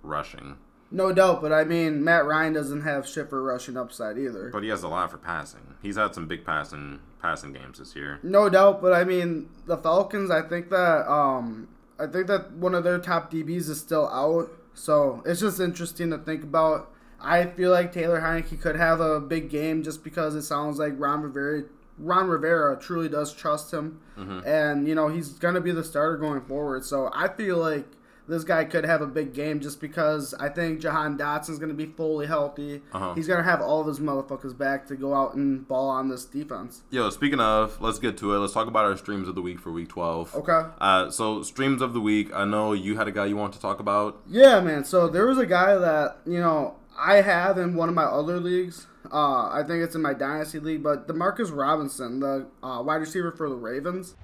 rushing. 0.03 0.57
No 0.91 1.13
doubt. 1.13 1.41
But 1.41 1.53
I 1.53 1.63
mean, 1.63 2.03
Matt 2.03 2.25
Ryan 2.25 2.53
doesn't 2.53 2.81
have 2.81 3.07
shit 3.07 3.29
for 3.29 3.41
rushing 3.41 3.77
upside 3.77 4.17
either. 4.17 4.49
But 4.51 4.63
he 4.63 4.69
has 4.69 4.83
a 4.83 4.87
lot 4.87 5.09
for 5.09 5.17
passing. 5.17 5.75
He's 5.81 5.95
had 5.95 6.13
some 6.13 6.27
big 6.27 6.45
passing 6.45 6.99
passing 7.21 7.53
games 7.53 7.79
this 7.79 7.95
year. 7.95 8.19
No 8.23 8.49
doubt, 8.49 8.81
but 8.81 8.93
I 8.93 9.03
mean 9.03 9.49
the 9.65 9.77
Falcons. 9.77 10.29
I 10.29 10.41
think 10.41 10.69
that 10.69 11.09
um, 11.11 11.67
I 11.99 12.07
think 12.07 12.27
that 12.27 12.51
one 12.53 12.75
of 12.75 12.83
their 12.83 12.99
top 12.99 13.31
DBs 13.31 13.69
is 13.69 13.79
still 13.79 14.07
out, 14.09 14.49
so 14.73 15.23
it's 15.25 15.39
just 15.39 15.59
interesting 15.59 16.09
to 16.11 16.17
think 16.17 16.43
about. 16.43 16.89
I 17.23 17.45
feel 17.45 17.69
like 17.69 17.93
Taylor 17.93 18.19
Heinicke 18.19 18.59
could 18.59 18.75
have 18.75 18.99
a 18.99 19.19
big 19.19 19.51
game 19.51 19.83
just 19.83 20.03
because 20.03 20.33
it 20.33 20.41
sounds 20.41 20.79
like 20.79 20.93
Ron 20.97 21.21
Rivera, 21.21 21.65
Ron 21.99 22.27
Rivera 22.27 22.75
truly 22.79 23.07
does 23.07 23.31
trust 23.31 23.71
him, 23.71 24.01
and 24.43 24.87
you 24.87 24.95
know 24.95 25.07
he's 25.07 25.29
gonna 25.29 25.61
be 25.61 25.71
the 25.71 25.83
starter 25.83 26.17
going 26.17 26.41
forward. 26.41 26.83
So 26.83 27.11
I 27.13 27.27
feel 27.27 27.57
like 27.57 27.85
this 28.31 28.45
guy 28.45 28.63
could 28.63 28.85
have 28.85 29.01
a 29.01 29.07
big 29.07 29.33
game 29.33 29.59
just 29.59 29.81
because 29.81 30.33
I 30.35 30.47
think 30.47 30.79
Jahan 30.79 31.17
Dotson's 31.17 31.59
gonna 31.59 31.73
be 31.73 31.85
fully 31.85 32.27
healthy. 32.27 32.81
Uh-huh. 32.93 33.13
He's 33.13 33.27
gonna 33.27 33.43
have 33.43 33.61
all 33.61 33.81
of 33.81 33.87
his 33.87 33.99
motherfuckers 33.99 34.57
back 34.57 34.87
to 34.87 34.95
go 34.95 35.13
out 35.13 35.35
and 35.35 35.67
ball 35.67 35.89
on 35.89 36.07
this 36.07 36.23
defense. 36.23 36.83
Yo, 36.91 37.09
speaking 37.09 37.41
of, 37.41 37.79
let's 37.81 37.99
get 37.99 38.17
to 38.19 38.33
it. 38.33 38.39
Let's 38.39 38.53
talk 38.53 38.69
about 38.69 38.85
our 38.85 38.95
streams 38.95 39.27
of 39.27 39.35
the 39.35 39.41
week 39.41 39.59
for 39.59 39.71
week 39.71 39.89
twelve. 39.89 40.33
Okay. 40.33 40.61
Uh, 40.79 41.11
so 41.11 41.43
streams 41.43 41.81
of 41.81 41.91
the 41.93 41.99
week. 41.99 42.33
I 42.33 42.45
know 42.45 42.71
you 42.71 42.95
had 42.95 43.09
a 43.09 43.11
guy 43.11 43.25
you 43.25 43.35
want 43.35 43.53
to 43.53 43.59
talk 43.59 43.81
about. 43.81 44.21
Yeah, 44.29 44.61
man. 44.61 44.85
So 44.85 45.09
there 45.09 45.27
was 45.27 45.37
a 45.37 45.45
guy 45.45 45.75
that 45.75 46.19
you 46.25 46.39
know 46.39 46.75
I 46.97 47.15
have 47.15 47.57
in 47.57 47.75
one 47.75 47.89
of 47.89 47.95
my 47.95 48.05
other 48.05 48.39
leagues. 48.39 48.87
Uh, 49.11 49.49
I 49.51 49.63
think 49.67 49.83
it's 49.83 49.95
in 49.95 50.01
my 50.01 50.13
dynasty 50.13 50.59
league, 50.59 50.83
but 50.83 51.05
Demarcus 51.05 51.53
Robinson, 51.53 52.21
the 52.21 52.47
uh, 52.63 52.81
wide 52.81 52.95
receiver 53.01 53.31
for 53.31 53.49
the 53.49 53.55
Ravens. 53.55 54.15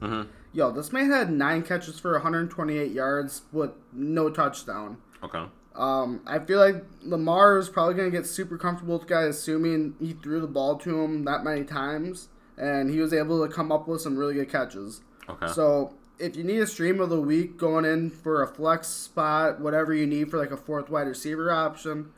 hmm 0.00 0.22
Yo, 0.52 0.70
this 0.72 0.92
man 0.92 1.10
had 1.10 1.30
nine 1.30 1.62
catches 1.62 2.00
for 2.00 2.12
128 2.12 2.90
yards 2.90 3.42
with 3.52 3.70
no 3.92 4.28
touchdown. 4.28 4.96
Okay. 5.22 5.44
Um, 5.76 6.20
I 6.26 6.40
feel 6.40 6.58
like 6.58 6.84
Lamar 7.02 7.58
is 7.58 7.68
probably 7.68 7.94
gonna 7.94 8.10
get 8.10 8.26
super 8.26 8.58
comfortable 8.58 8.98
with 8.98 9.06
the 9.06 9.14
guy, 9.14 9.22
assuming 9.22 9.94
he 10.00 10.12
threw 10.12 10.40
the 10.40 10.48
ball 10.48 10.76
to 10.78 11.00
him 11.02 11.24
that 11.24 11.44
many 11.44 11.64
times, 11.64 12.28
and 12.58 12.90
he 12.90 12.98
was 12.98 13.12
able 13.12 13.46
to 13.46 13.52
come 13.52 13.70
up 13.70 13.86
with 13.86 14.00
some 14.00 14.16
really 14.16 14.34
good 14.34 14.50
catches. 14.50 15.02
Okay. 15.28 15.46
So 15.52 15.94
if 16.18 16.36
you 16.36 16.42
need 16.42 16.58
a 16.58 16.66
stream 16.66 17.00
of 17.00 17.10
the 17.10 17.20
week 17.20 17.56
going 17.56 17.84
in 17.84 18.10
for 18.10 18.42
a 18.42 18.46
flex 18.48 18.88
spot, 18.88 19.60
whatever 19.60 19.94
you 19.94 20.06
need 20.06 20.30
for 20.30 20.38
like 20.38 20.50
a 20.50 20.56
fourth 20.56 20.90
wide 20.90 21.06
receiver 21.06 21.50
option, 21.52 22.10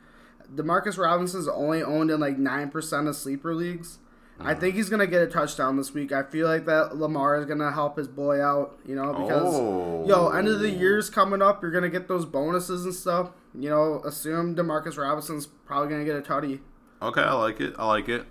Demarcus 0.53 0.97
Robinson's 0.97 1.47
only 1.47 1.83
owned 1.83 2.11
in 2.11 2.19
like 2.19 2.37
nine 2.37 2.69
percent 2.69 3.07
of 3.07 3.15
sleeper 3.15 3.53
leagues. 3.53 3.99
I 4.39 4.53
mm. 4.53 4.59
think 4.59 4.75
he's 4.75 4.89
gonna 4.89 5.07
get 5.07 5.21
a 5.21 5.27
touchdown 5.27 5.77
this 5.77 5.93
week. 5.93 6.11
I 6.11 6.23
feel 6.23 6.47
like 6.47 6.65
that 6.65 6.97
Lamar 6.97 7.37
is 7.37 7.45
gonna 7.45 7.71
help 7.71 7.97
his 7.97 8.07
boy 8.07 8.41
out, 8.41 8.77
you 8.85 8.95
know, 8.95 9.13
because 9.13 9.55
Oh. 9.55 10.05
yo, 10.07 10.29
end 10.29 10.47
of 10.47 10.59
the 10.59 10.73
oh. 10.73 10.79
year's 10.79 11.09
coming 11.09 11.41
up. 11.41 11.61
You're 11.61 11.71
gonna 11.71 11.89
get 11.89 12.07
those 12.07 12.25
bonuses 12.25 12.85
and 12.85 12.93
stuff. 12.93 13.31
You 13.53 13.69
know, 13.69 14.01
assume 14.05 14.55
Demarcus 14.55 14.97
Robinson's 14.97 15.45
probably 15.45 15.89
gonna 15.89 16.05
get 16.05 16.15
a 16.15 16.21
tutty. 16.21 16.59
Okay, 17.01 17.21
I 17.21 17.33
like 17.33 17.59
it. 17.59 17.75
I 17.77 17.85
like 17.85 18.09
it. 18.09 18.25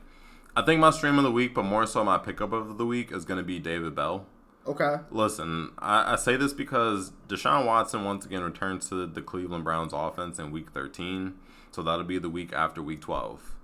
I 0.55 0.63
think 0.63 0.81
my 0.81 0.91
stream 0.91 1.19
of 1.19 1.25
the 1.25 1.31
week, 1.31 1.55
but 1.55 1.63
more 1.63 1.87
so 1.87 2.05
my 2.05 2.19
pickup 2.19 2.53
of 2.53 2.77
the 2.77 2.85
week, 2.85 3.11
is 3.11 3.25
going 3.25 3.39
to 3.39 3.45
be 3.45 3.59
David 3.59 3.95
Bell. 3.95 4.27
Okay. 4.67 4.97
Listen, 5.11 5.73
I, 5.79 6.13
I 6.13 6.17
say 6.17 6.37
this 6.37 6.53
because 6.53 7.13
Deshaun 7.27 7.67
Watson 7.67 8.05
once 8.05 8.27
again 8.27 8.43
returns 8.43 8.89
to 8.91 9.07
the 9.07 9.23
Cleveland 9.23 9.65
Browns 9.65 9.93
offense 9.95 10.39
in 10.39 10.51
week 10.51 10.71
13. 10.71 11.35
So 11.71 11.83
that'll 11.83 12.05
be 12.05 12.19
the 12.19 12.29
week 12.29 12.53
after 12.53 12.83
week 12.83 13.01
12. 13.01 13.55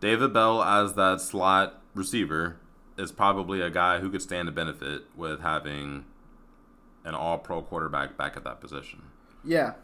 David 0.00 0.32
Bell, 0.32 0.62
as 0.62 0.94
that 0.94 1.20
slot 1.20 1.80
receiver, 1.94 2.56
is 2.98 3.12
probably 3.12 3.60
a 3.60 3.70
guy 3.70 3.98
who 4.00 4.10
could 4.10 4.22
stand 4.22 4.46
to 4.46 4.52
benefit 4.52 5.02
with 5.16 5.40
having 5.40 6.04
an 7.04 7.14
all 7.14 7.38
pro 7.38 7.62
quarterback 7.62 8.16
back 8.16 8.36
at 8.36 8.44
that 8.44 8.60
position. 8.60 9.02
Yeah. 9.44 9.74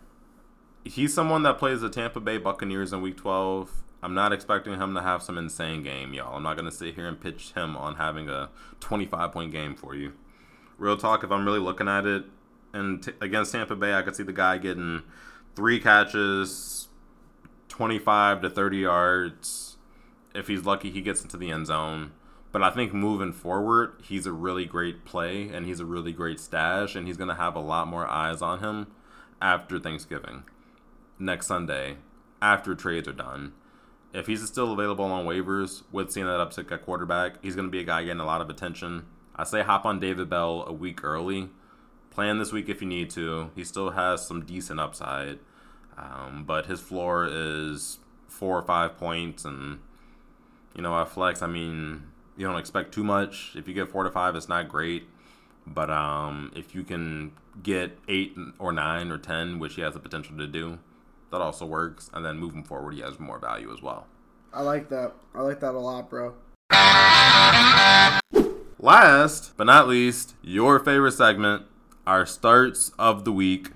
He's 0.84 1.14
someone 1.14 1.44
that 1.44 1.58
plays 1.58 1.80
the 1.80 1.88
Tampa 1.88 2.20
Bay 2.20 2.38
Buccaneers 2.38 2.92
in 2.92 3.00
week 3.00 3.16
12. 3.16 3.82
I'm 4.02 4.14
not 4.14 4.32
expecting 4.32 4.74
him 4.80 4.94
to 4.94 5.02
have 5.02 5.22
some 5.22 5.38
insane 5.38 5.84
game, 5.84 6.12
y'all. 6.12 6.36
I'm 6.36 6.42
not 6.42 6.56
going 6.56 6.68
to 6.68 6.76
sit 6.76 6.96
here 6.96 7.06
and 7.06 7.20
pitch 7.20 7.52
him 7.52 7.76
on 7.76 7.94
having 7.94 8.28
a 8.28 8.50
25 8.80 9.30
point 9.32 9.52
game 9.52 9.76
for 9.76 9.94
you. 9.94 10.14
Real 10.76 10.96
talk, 10.96 11.22
if 11.22 11.30
I'm 11.30 11.44
really 11.44 11.60
looking 11.60 11.86
at 11.86 12.04
it, 12.04 12.24
and 12.72 13.02
t- 13.02 13.12
against 13.20 13.52
Tampa 13.52 13.76
Bay, 13.76 13.94
I 13.94 14.02
could 14.02 14.16
see 14.16 14.24
the 14.24 14.32
guy 14.32 14.58
getting 14.58 15.02
three 15.54 15.78
catches, 15.78 16.88
25 17.68 18.42
to 18.42 18.50
30 18.50 18.76
yards. 18.78 19.71
If 20.34 20.48
he's 20.48 20.64
lucky, 20.64 20.90
he 20.90 21.00
gets 21.00 21.22
into 21.22 21.36
the 21.36 21.50
end 21.50 21.66
zone. 21.66 22.12
But 22.52 22.62
I 22.62 22.70
think 22.70 22.92
moving 22.92 23.32
forward, 23.32 23.94
he's 24.02 24.26
a 24.26 24.32
really 24.32 24.66
great 24.66 25.04
play 25.04 25.48
and 25.48 25.66
he's 25.66 25.80
a 25.80 25.86
really 25.86 26.12
great 26.12 26.38
stash, 26.38 26.94
and 26.94 27.06
he's 27.06 27.16
going 27.16 27.28
to 27.28 27.34
have 27.34 27.56
a 27.56 27.60
lot 27.60 27.88
more 27.88 28.06
eyes 28.06 28.42
on 28.42 28.58
him 28.58 28.88
after 29.40 29.78
Thanksgiving, 29.78 30.44
next 31.18 31.46
Sunday, 31.46 31.96
after 32.42 32.74
trades 32.74 33.08
are 33.08 33.12
done. 33.12 33.52
If 34.12 34.26
he's 34.26 34.46
still 34.46 34.72
available 34.72 35.06
on 35.06 35.24
waivers 35.24 35.82
with 35.90 36.12
seeing 36.12 36.26
that 36.26 36.46
uptick 36.46 36.70
at 36.70 36.84
quarterback, 36.84 37.42
he's 37.42 37.54
going 37.54 37.66
to 37.66 37.72
be 37.72 37.80
a 37.80 37.84
guy 37.84 38.04
getting 38.04 38.20
a 38.20 38.26
lot 38.26 38.42
of 38.42 38.50
attention. 38.50 39.06
I 39.34 39.44
say 39.44 39.62
hop 39.62 39.86
on 39.86 39.98
David 39.98 40.28
Bell 40.28 40.64
a 40.66 40.72
week 40.72 41.02
early. 41.02 41.48
Plan 42.10 42.38
this 42.38 42.52
week 42.52 42.68
if 42.68 42.82
you 42.82 42.88
need 42.88 43.08
to. 43.10 43.50
He 43.54 43.64
still 43.64 43.90
has 43.90 44.26
some 44.26 44.44
decent 44.44 44.78
upside, 44.78 45.38
um, 45.96 46.44
but 46.46 46.66
his 46.66 46.80
floor 46.80 47.26
is 47.30 48.00
four 48.28 48.58
or 48.58 48.62
five 48.62 48.98
points, 48.98 49.46
and 49.46 49.78
you 50.74 50.82
know 50.82 50.98
at 51.00 51.08
flex, 51.08 51.42
I 51.42 51.46
mean, 51.46 52.04
you 52.36 52.46
don't 52.46 52.58
expect 52.58 52.92
too 52.92 53.04
much. 53.04 53.52
If 53.56 53.68
you 53.68 53.74
get 53.74 53.90
four 53.90 54.04
to 54.04 54.10
five, 54.10 54.36
it's 54.36 54.48
not 54.48 54.68
great, 54.68 55.08
but 55.66 55.90
um, 55.90 56.52
if 56.56 56.74
you 56.74 56.82
can 56.82 57.32
get 57.62 57.98
eight 58.08 58.36
or 58.58 58.72
nine 58.72 59.10
or 59.10 59.18
ten, 59.18 59.58
which 59.58 59.74
he 59.74 59.82
has 59.82 59.94
the 59.94 60.00
potential 60.00 60.36
to 60.38 60.46
do, 60.46 60.78
that 61.30 61.40
also 61.40 61.66
works. 61.66 62.10
And 62.12 62.24
then 62.24 62.38
moving 62.38 62.64
forward, 62.64 62.94
he 62.94 63.00
has 63.00 63.18
more 63.18 63.38
value 63.38 63.72
as 63.72 63.82
well. 63.82 64.06
I 64.52 64.62
like 64.62 64.88
that. 64.90 65.12
I 65.34 65.40
like 65.42 65.60
that 65.60 65.74
a 65.74 65.78
lot, 65.78 66.10
bro. 66.10 66.34
Last 68.78 69.56
but 69.56 69.64
not 69.64 69.88
least, 69.88 70.34
your 70.42 70.80
favorite 70.80 71.12
segment, 71.12 71.66
our 72.06 72.26
starts 72.26 72.90
of 72.98 73.24
the 73.24 73.32
week. 73.32 73.70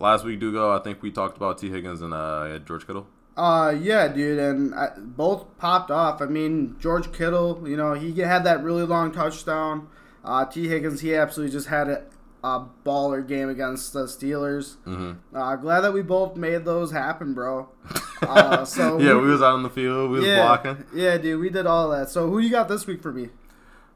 Last 0.00 0.24
week, 0.24 0.40
Dugo, 0.40 0.76
I 0.76 0.80
think 0.82 1.02
we 1.02 1.10
talked 1.10 1.36
about 1.36 1.58
Tee 1.58 1.70
Higgins 1.70 2.00
and 2.00 2.12
uh, 2.12 2.58
George 2.60 2.86
Kittle. 2.86 3.06
Uh, 3.36 3.74
yeah, 3.80 4.06
dude, 4.08 4.38
and 4.38 4.74
I, 4.74 4.90
both 4.96 5.58
popped 5.58 5.90
off. 5.90 6.22
I 6.22 6.26
mean, 6.26 6.76
George 6.78 7.12
Kittle, 7.12 7.68
you 7.68 7.76
know, 7.76 7.94
he 7.94 8.20
had 8.20 8.44
that 8.44 8.62
really 8.62 8.84
long 8.84 9.12
touchdown. 9.12 9.88
Uh, 10.24 10.44
Tee 10.44 10.68
Higgins, 10.68 11.00
he 11.00 11.14
absolutely 11.14 11.52
just 11.52 11.68
had 11.68 11.88
a, 11.88 12.04
a 12.44 12.66
baller 12.86 13.26
game 13.26 13.48
against 13.48 13.92
the 13.92 14.04
Steelers. 14.04 14.76
Mm-hmm. 14.86 15.36
Uh, 15.36 15.56
glad 15.56 15.80
that 15.80 15.92
we 15.92 16.02
both 16.02 16.36
made 16.36 16.64
those 16.64 16.92
happen, 16.92 17.34
bro. 17.34 17.68
Uh, 18.22 18.64
so 18.64 18.98
yeah, 18.98 19.12
we 19.14 19.26
was 19.26 19.42
out 19.42 19.52
on 19.52 19.62
the 19.62 19.68
field, 19.68 20.10
we 20.10 20.20
was 20.20 20.26
yeah, 20.26 20.36
blocking. 20.36 20.82
yeah, 20.94 21.18
dude, 21.18 21.38
we 21.38 21.50
did 21.50 21.66
all 21.66 21.90
that. 21.90 22.08
So 22.08 22.30
who 22.30 22.38
you 22.38 22.48
got 22.48 22.68
this 22.68 22.86
week 22.86 23.02
for 23.02 23.12
me? 23.12 23.28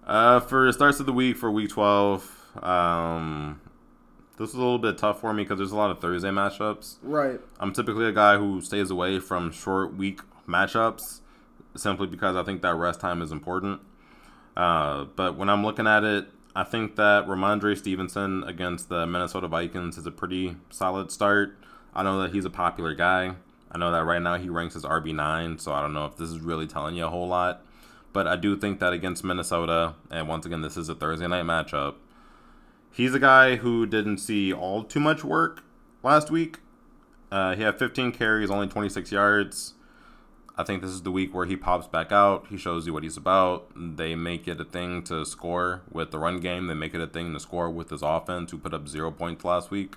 Uh, 0.07 0.41
for 0.41 0.71
starts 0.73 1.01
of 1.01 1.07
the 1.07 1.15
week 1.15 1.39
for 1.39 1.51
week 1.51 1.71
12, 1.71 2.63
um, 2.63 3.59
this 4.39 4.53
was 4.53 4.55
a 4.55 4.59
little 4.59 4.79
bit 4.79 4.97
tough 4.97 5.21
for 5.21 5.35
me 5.35 5.43
because 5.43 5.59
there's 5.59 5.73
a 5.73 5.77
lot 5.77 5.91
of 5.91 6.01
Thursday 6.01 6.31
matchups. 6.31 6.97
Right. 7.03 7.41
I'm 7.59 7.73
typically 7.73 8.07
a 8.07 8.13
guy 8.13 8.39
who 8.39 8.61
stays 8.61 8.91
away 8.91 9.19
from 9.19 9.51
short 9.51 9.97
week 9.97 10.21
matchups 10.47 11.21
simply 11.77 12.07
because 12.07 12.37
I 12.37 12.45
think 12.45 12.63
that 12.63 12.75
rest 12.75 13.01
time 13.01 13.21
is 13.21 13.33
important. 13.33 13.81
Uh, 14.57 15.05
but 15.17 15.37
when 15.37 15.49
I'm 15.49 15.65
looking 15.65 15.87
at 15.87 16.05
it, 16.05 16.29
I 16.55 16.65
think 16.65 16.97
that 16.97 17.27
Rhamondre 17.27 17.77
Stevenson 17.77 18.43
against 18.45 18.89
the 18.89 19.07
Minnesota 19.07 19.49
Vikings 19.49 19.99
is 19.99 20.07
a 20.07 20.11
pretty 20.11 20.57
solid 20.71 21.11
start. 21.13 21.57
I 21.95 22.03
know 22.03 22.23
that 22.23 22.33
he's 22.33 22.45
a 22.45 22.51
popular 22.51 22.95
guy. 22.95 23.35
I 23.71 23.79
know 23.79 23.93
that 23.93 24.05
right 24.05 24.23
now 24.23 24.37
he 24.37 24.49
ranks 24.49 24.75
as 24.77 24.83
RB9, 24.83 25.61
so 25.61 25.73
I 25.73 25.83
don't 25.83 25.93
know 25.93 26.07
if 26.07 26.17
this 26.17 26.31
is 26.31 26.41
really 26.41 26.67
telling 26.67 26.97
you 26.97 27.07
a 27.07 27.11
whole 27.11 27.29
lot. 27.29 27.63
But 28.13 28.27
I 28.27 28.37
do 28.37 28.57
think 28.57 28.81
that 28.81 28.93
against 28.93 29.23
Minnesota, 29.23 29.95
and 30.11 30.27
once 30.27 30.47
again, 30.47 30.63
this 30.63 30.77
is 30.77 30.89
a 30.89 30.95
Thursday 30.95 31.27
night 31.27 31.45
matchup, 31.45 31.97
he's 32.93 33.15
a 33.15 33.19
guy 33.19 33.57
who 33.57 33.87
didn't 33.87 34.19
see 34.19 34.53
all 34.53 34.85
too 34.85 35.01
much 35.01 35.25
work 35.25 35.63
last 36.03 36.31
week. 36.31 36.59
Uh, 37.31 37.55
he 37.55 37.63
had 37.63 37.79
15 37.79 38.13
carries, 38.13 38.51
only 38.51 38.67
26 38.67 39.13
yards. 39.13 39.75
I 40.57 40.65
think 40.65 40.83
this 40.83 40.91
is 40.91 41.03
the 41.03 41.13
week 41.13 41.33
where 41.33 41.47
he 41.47 41.57
pops 41.57 41.87
back 41.87 42.11
out. 42.11 42.47
He 42.49 42.57
shows 42.57 42.85
you 42.85 42.93
what 42.93 43.05
he's 43.05 43.17
about. 43.17 43.71
They 43.77 44.17
make 44.17 44.49
it 44.49 44.61
a 44.61 44.65
thing 44.65 45.05
to 45.05 45.25
score 45.25 45.83
with 45.91 46.11
the 46.11 46.19
run 46.19 46.41
game. 46.41 46.67
They 46.67 46.75
make 46.75 46.95
it 46.95 47.01
a 47.01 47.07
thing 47.07 47.33
to 47.33 47.39
score 47.39 47.71
with 47.71 47.91
his 47.91 48.03
offense, 48.03 48.51
who 48.51 48.59
put 48.59 48.75
up 48.75 48.89
zero 48.89 49.13
points 49.13 49.45
last 49.45 49.71
week. 49.71 49.95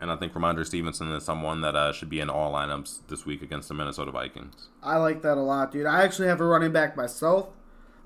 And 0.00 0.10
I 0.10 0.16
think 0.16 0.32
Rhamondre 0.32 0.66
Stevenson 0.66 1.10
is 1.12 1.24
someone 1.24 1.60
that 1.60 1.76
uh, 1.76 1.92
should 1.92 2.10
be 2.10 2.20
in 2.20 2.28
all 2.28 2.52
lineups 2.52 3.06
this 3.08 3.24
week 3.24 3.42
against 3.42 3.68
the 3.68 3.74
Minnesota 3.74 4.10
Vikings. 4.10 4.68
I 4.82 4.96
like 4.96 5.22
that 5.22 5.38
a 5.38 5.40
lot, 5.40 5.70
dude. 5.70 5.86
I 5.86 6.02
actually 6.02 6.28
have 6.28 6.40
a 6.40 6.44
running 6.44 6.72
back 6.72 6.96
myself. 6.96 7.48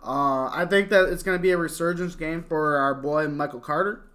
Uh, 0.02 0.48
I 0.48 0.66
think 0.68 0.88
that 0.90 1.08
it's 1.08 1.22
going 1.22 1.38
to 1.38 1.42
be 1.42 1.50
a 1.50 1.56
resurgence 1.56 2.14
game 2.14 2.42
for 2.42 2.76
our 2.76 2.94
boy 2.94 3.28
Michael 3.28 3.60
Carter. 3.60 4.06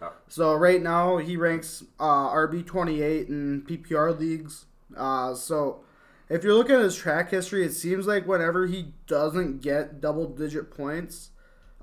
Oh. 0.00 0.12
So 0.28 0.54
right 0.54 0.82
now 0.82 1.18
he 1.18 1.36
ranks 1.36 1.84
uh, 1.98 2.28
RB 2.30 2.64
twenty 2.66 3.02
eight 3.02 3.28
in 3.28 3.62
PPR 3.62 4.18
leagues. 4.18 4.66
Uh, 4.96 5.34
so 5.34 5.84
if 6.28 6.42
you're 6.42 6.54
looking 6.54 6.76
at 6.76 6.82
his 6.82 6.96
track 6.96 7.30
history, 7.30 7.64
it 7.64 7.72
seems 7.72 8.06
like 8.06 8.26
whenever 8.26 8.66
he 8.66 8.94
doesn't 9.06 9.62
get 9.62 10.00
double 10.00 10.26
digit 10.26 10.70
points 10.70 11.30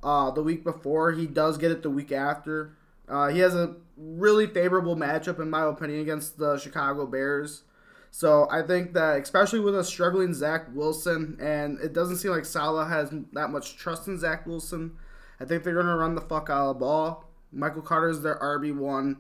uh, 0.03 0.31
the 0.31 0.43
week 0.43 0.63
before, 0.63 1.11
he 1.11 1.27
does 1.27 1.57
get 1.57 1.71
it 1.71 1.83
the 1.83 1.89
week 1.89 2.11
after. 2.11 2.75
Uh, 3.07 3.27
he 3.27 3.39
has 3.39 3.55
a 3.55 3.75
really 3.97 4.47
favorable 4.47 4.95
matchup, 4.95 5.39
in 5.39 5.49
my 5.49 5.65
opinion, 5.65 6.01
against 6.01 6.37
the 6.37 6.57
Chicago 6.57 7.05
Bears. 7.05 7.63
So 8.11 8.47
I 8.49 8.63
think 8.63 8.93
that, 8.93 9.21
especially 9.21 9.59
with 9.59 9.75
a 9.75 9.83
struggling 9.83 10.33
Zach 10.33 10.65
Wilson, 10.73 11.37
and 11.39 11.79
it 11.79 11.93
doesn't 11.93 12.17
seem 12.17 12.31
like 12.31 12.45
Saleh 12.45 12.87
has 12.87 13.11
that 13.33 13.49
much 13.49 13.77
trust 13.77 14.07
in 14.07 14.17
Zach 14.17 14.45
Wilson, 14.47 14.93
I 15.39 15.45
think 15.45 15.63
they're 15.63 15.73
going 15.73 15.85
to 15.85 15.95
run 15.95 16.15
the 16.15 16.21
fuck 16.21 16.49
out 16.49 16.69
of 16.69 16.75
the 16.75 16.79
ball. 16.79 17.25
Michael 17.51 17.81
Carter 17.81 18.09
is 18.09 18.21
their 18.21 18.37
RB1. 18.39 19.17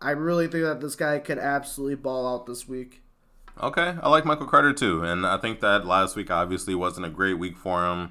I 0.00 0.10
really 0.10 0.46
think 0.46 0.64
that 0.64 0.80
this 0.80 0.94
guy 0.94 1.18
could 1.18 1.38
absolutely 1.38 1.96
ball 1.96 2.34
out 2.34 2.46
this 2.46 2.68
week. 2.68 3.02
Okay, 3.62 3.94
I 4.02 4.10
like 4.10 4.26
Michael 4.26 4.46
Carter 4.46 4.74
too, 4.74 5.02
and 5.02 5.26
I 5.26 5.38
think 5.38 5.60
that 5.60 5.86
last 5.86 6.14
week 6.14 6.30
obviously 6.30 6.74
wasn't 6.74 7.06
a 7.06 7.10
great 7.10 7.38
week 7.38 7.56
for 7.56 7.86
him. 7.86 8.10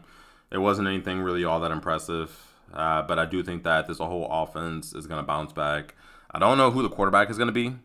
It 0.51 0.57
wasn't 0.57 0.88
anything 0.88 1.19
really 1.19 1.43
all 1.43 1.59
that 1.59 1.69
impressive, 1.71 2.35
uh, 2.73 3.03
but 3.03 3.19
I 3.19 3.25
do 3.25 3.43
think 3.43 3.63
that 3.63 3.88
this 3.88 3.99
whole 3.99 4.27
offense 4.31 4.93
is 4.93 5.05
going 5.05 5.21
to 5.21 5.25
bounce 5.25 5.53
back. 5.53 5.93
I 6.31 6.39
don't 6.39 6.57
know 6.57 6.71
who 6.71 6.81
the 6.81 6.89
quarterback 6.89 7.29
is 7.29 7.38
going 7.38 7.47
to 7.47 7.53
be, 7.53 7.75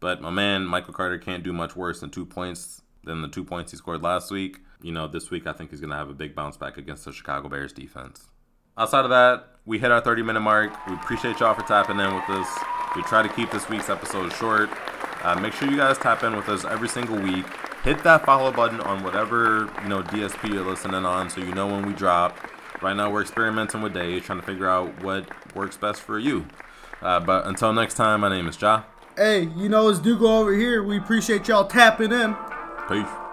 but 0.00 0.20
my 0.20 0.30
man 0.30 0.64
Michael 0.64 0.94
Carter 0.94 1.18
can't 1.18 1.42
do 1.42 1.52
much 1.52 1.76
worse 1.76 2.00
than 2.00 2.10
two 2.10 2.26
points 2.26 2.82
than 3.04 3.22
the 3.22 3.28
two 3.28 3.44
points 3.44 3.72
he 3.72 3.76
scored 3.76 4.02
last 4.02 4.30
week. 4.30 4.58
You 4.82 4.92
know, 4.92 5.08
this 5.08 5.30
week 5.30 5.46
I 5.46 5.52
think 5.52 5.70
he's 5.70 5.80
going 5.80 5.90
to 5.90 5.96
have 5.96 6.08
a 6.08 6.14
big 6.14 6.34
bounce 6.34 6.56
back 6.56 6.76
against 6.76 7.04
the 7.04 7.12
Chicago 7.12 7.48
Bears 7.48 7.72
defense. 7.72 8.26
Outside 8.76 9.04
of 9.04 9.10
that, 9.10 9.56
we 9.66 9.78
hit 9.78 9.90
our 9.90 10.00
30 10.00 10.22
minute 10.22 10.40
mark. 10.40 10.86
We 10.86 10.94
appreciate 10.94 11.40
y'all 11.40 11.54
for 11.54 11.62
tapping 11.62 11.98
in 11.98 12.14
with 12.14 12.28
us. 12.28 12.48
We 12.94 13.02
try 13.02 13.22
to 13.22 13.28
keep 13.28 13.50
this 13.50 13.68
week's 13.68 13.90
episode 13.90 14.32
short. 14.34 14.70
Uh, 15.22 15.34
make 15.40 15.52
sure 15.52 15.68
you 15.68 15.76
guys 15.76 15.98
tap 15.98 16.22
in 16.22 16.36
with 16.36 16.48
us 16.48 16.64
every 16.64 16.88
single 16.88 17.16
week. 17.16 17.44
Hit 17.82 18.02
that 18.04 18.24
follow 18.24 18.52
button 18.52 18.80
on 18.80 19.02
whatever 19.02 19.68
you 19.82 19.88
know 19.88 20.02
DSP 20.02 20.52
you're 20.52 20.64
listening 20.64 21.04
on, 21.04 21.28
so 21.28 21.40
you 21.40 21.52
know 21.52 21.66
when 21.66 21.86
we 21.86 21.92
drop. 21.92 22.38
Right 22.80 22.94
now, 22.94 23.10
we're 23.10 23.22
experimenting 23.22 23.82
with 23.82 23.94
days, 23.94 24.22
trying 24.22 24.40
to 24.40 24.46
figure 24.46 24.68
out 24.68 25.02
what 25.02 25.28
works 25.56 25.76
best 25.76 26.00
for 26.00 26.18
you. 26.18 26.46
Uh, 27.02 27.18
but 27.18 27.46
until 27.46 27.72
next 27.72 27.94
time, 27.94 28.20
my 28.20 28.28
name 28.28 28.46
is 28.46 28.56
Jah. 28.56 28.84
Hey, 29.18 29.50
you 29.56 29.68
know, 29.68 29.88
it's 29.88 29.98
Dugo 29.98 30.28
over 30.28 30.54
here. 30.54 30.84
We 30.84 30.96
appreciate 30.96 31.48
y'all 31.48 31.64
tapping 31.64 32.12
in. 32.12 32.36
Peace. 32.88 33.27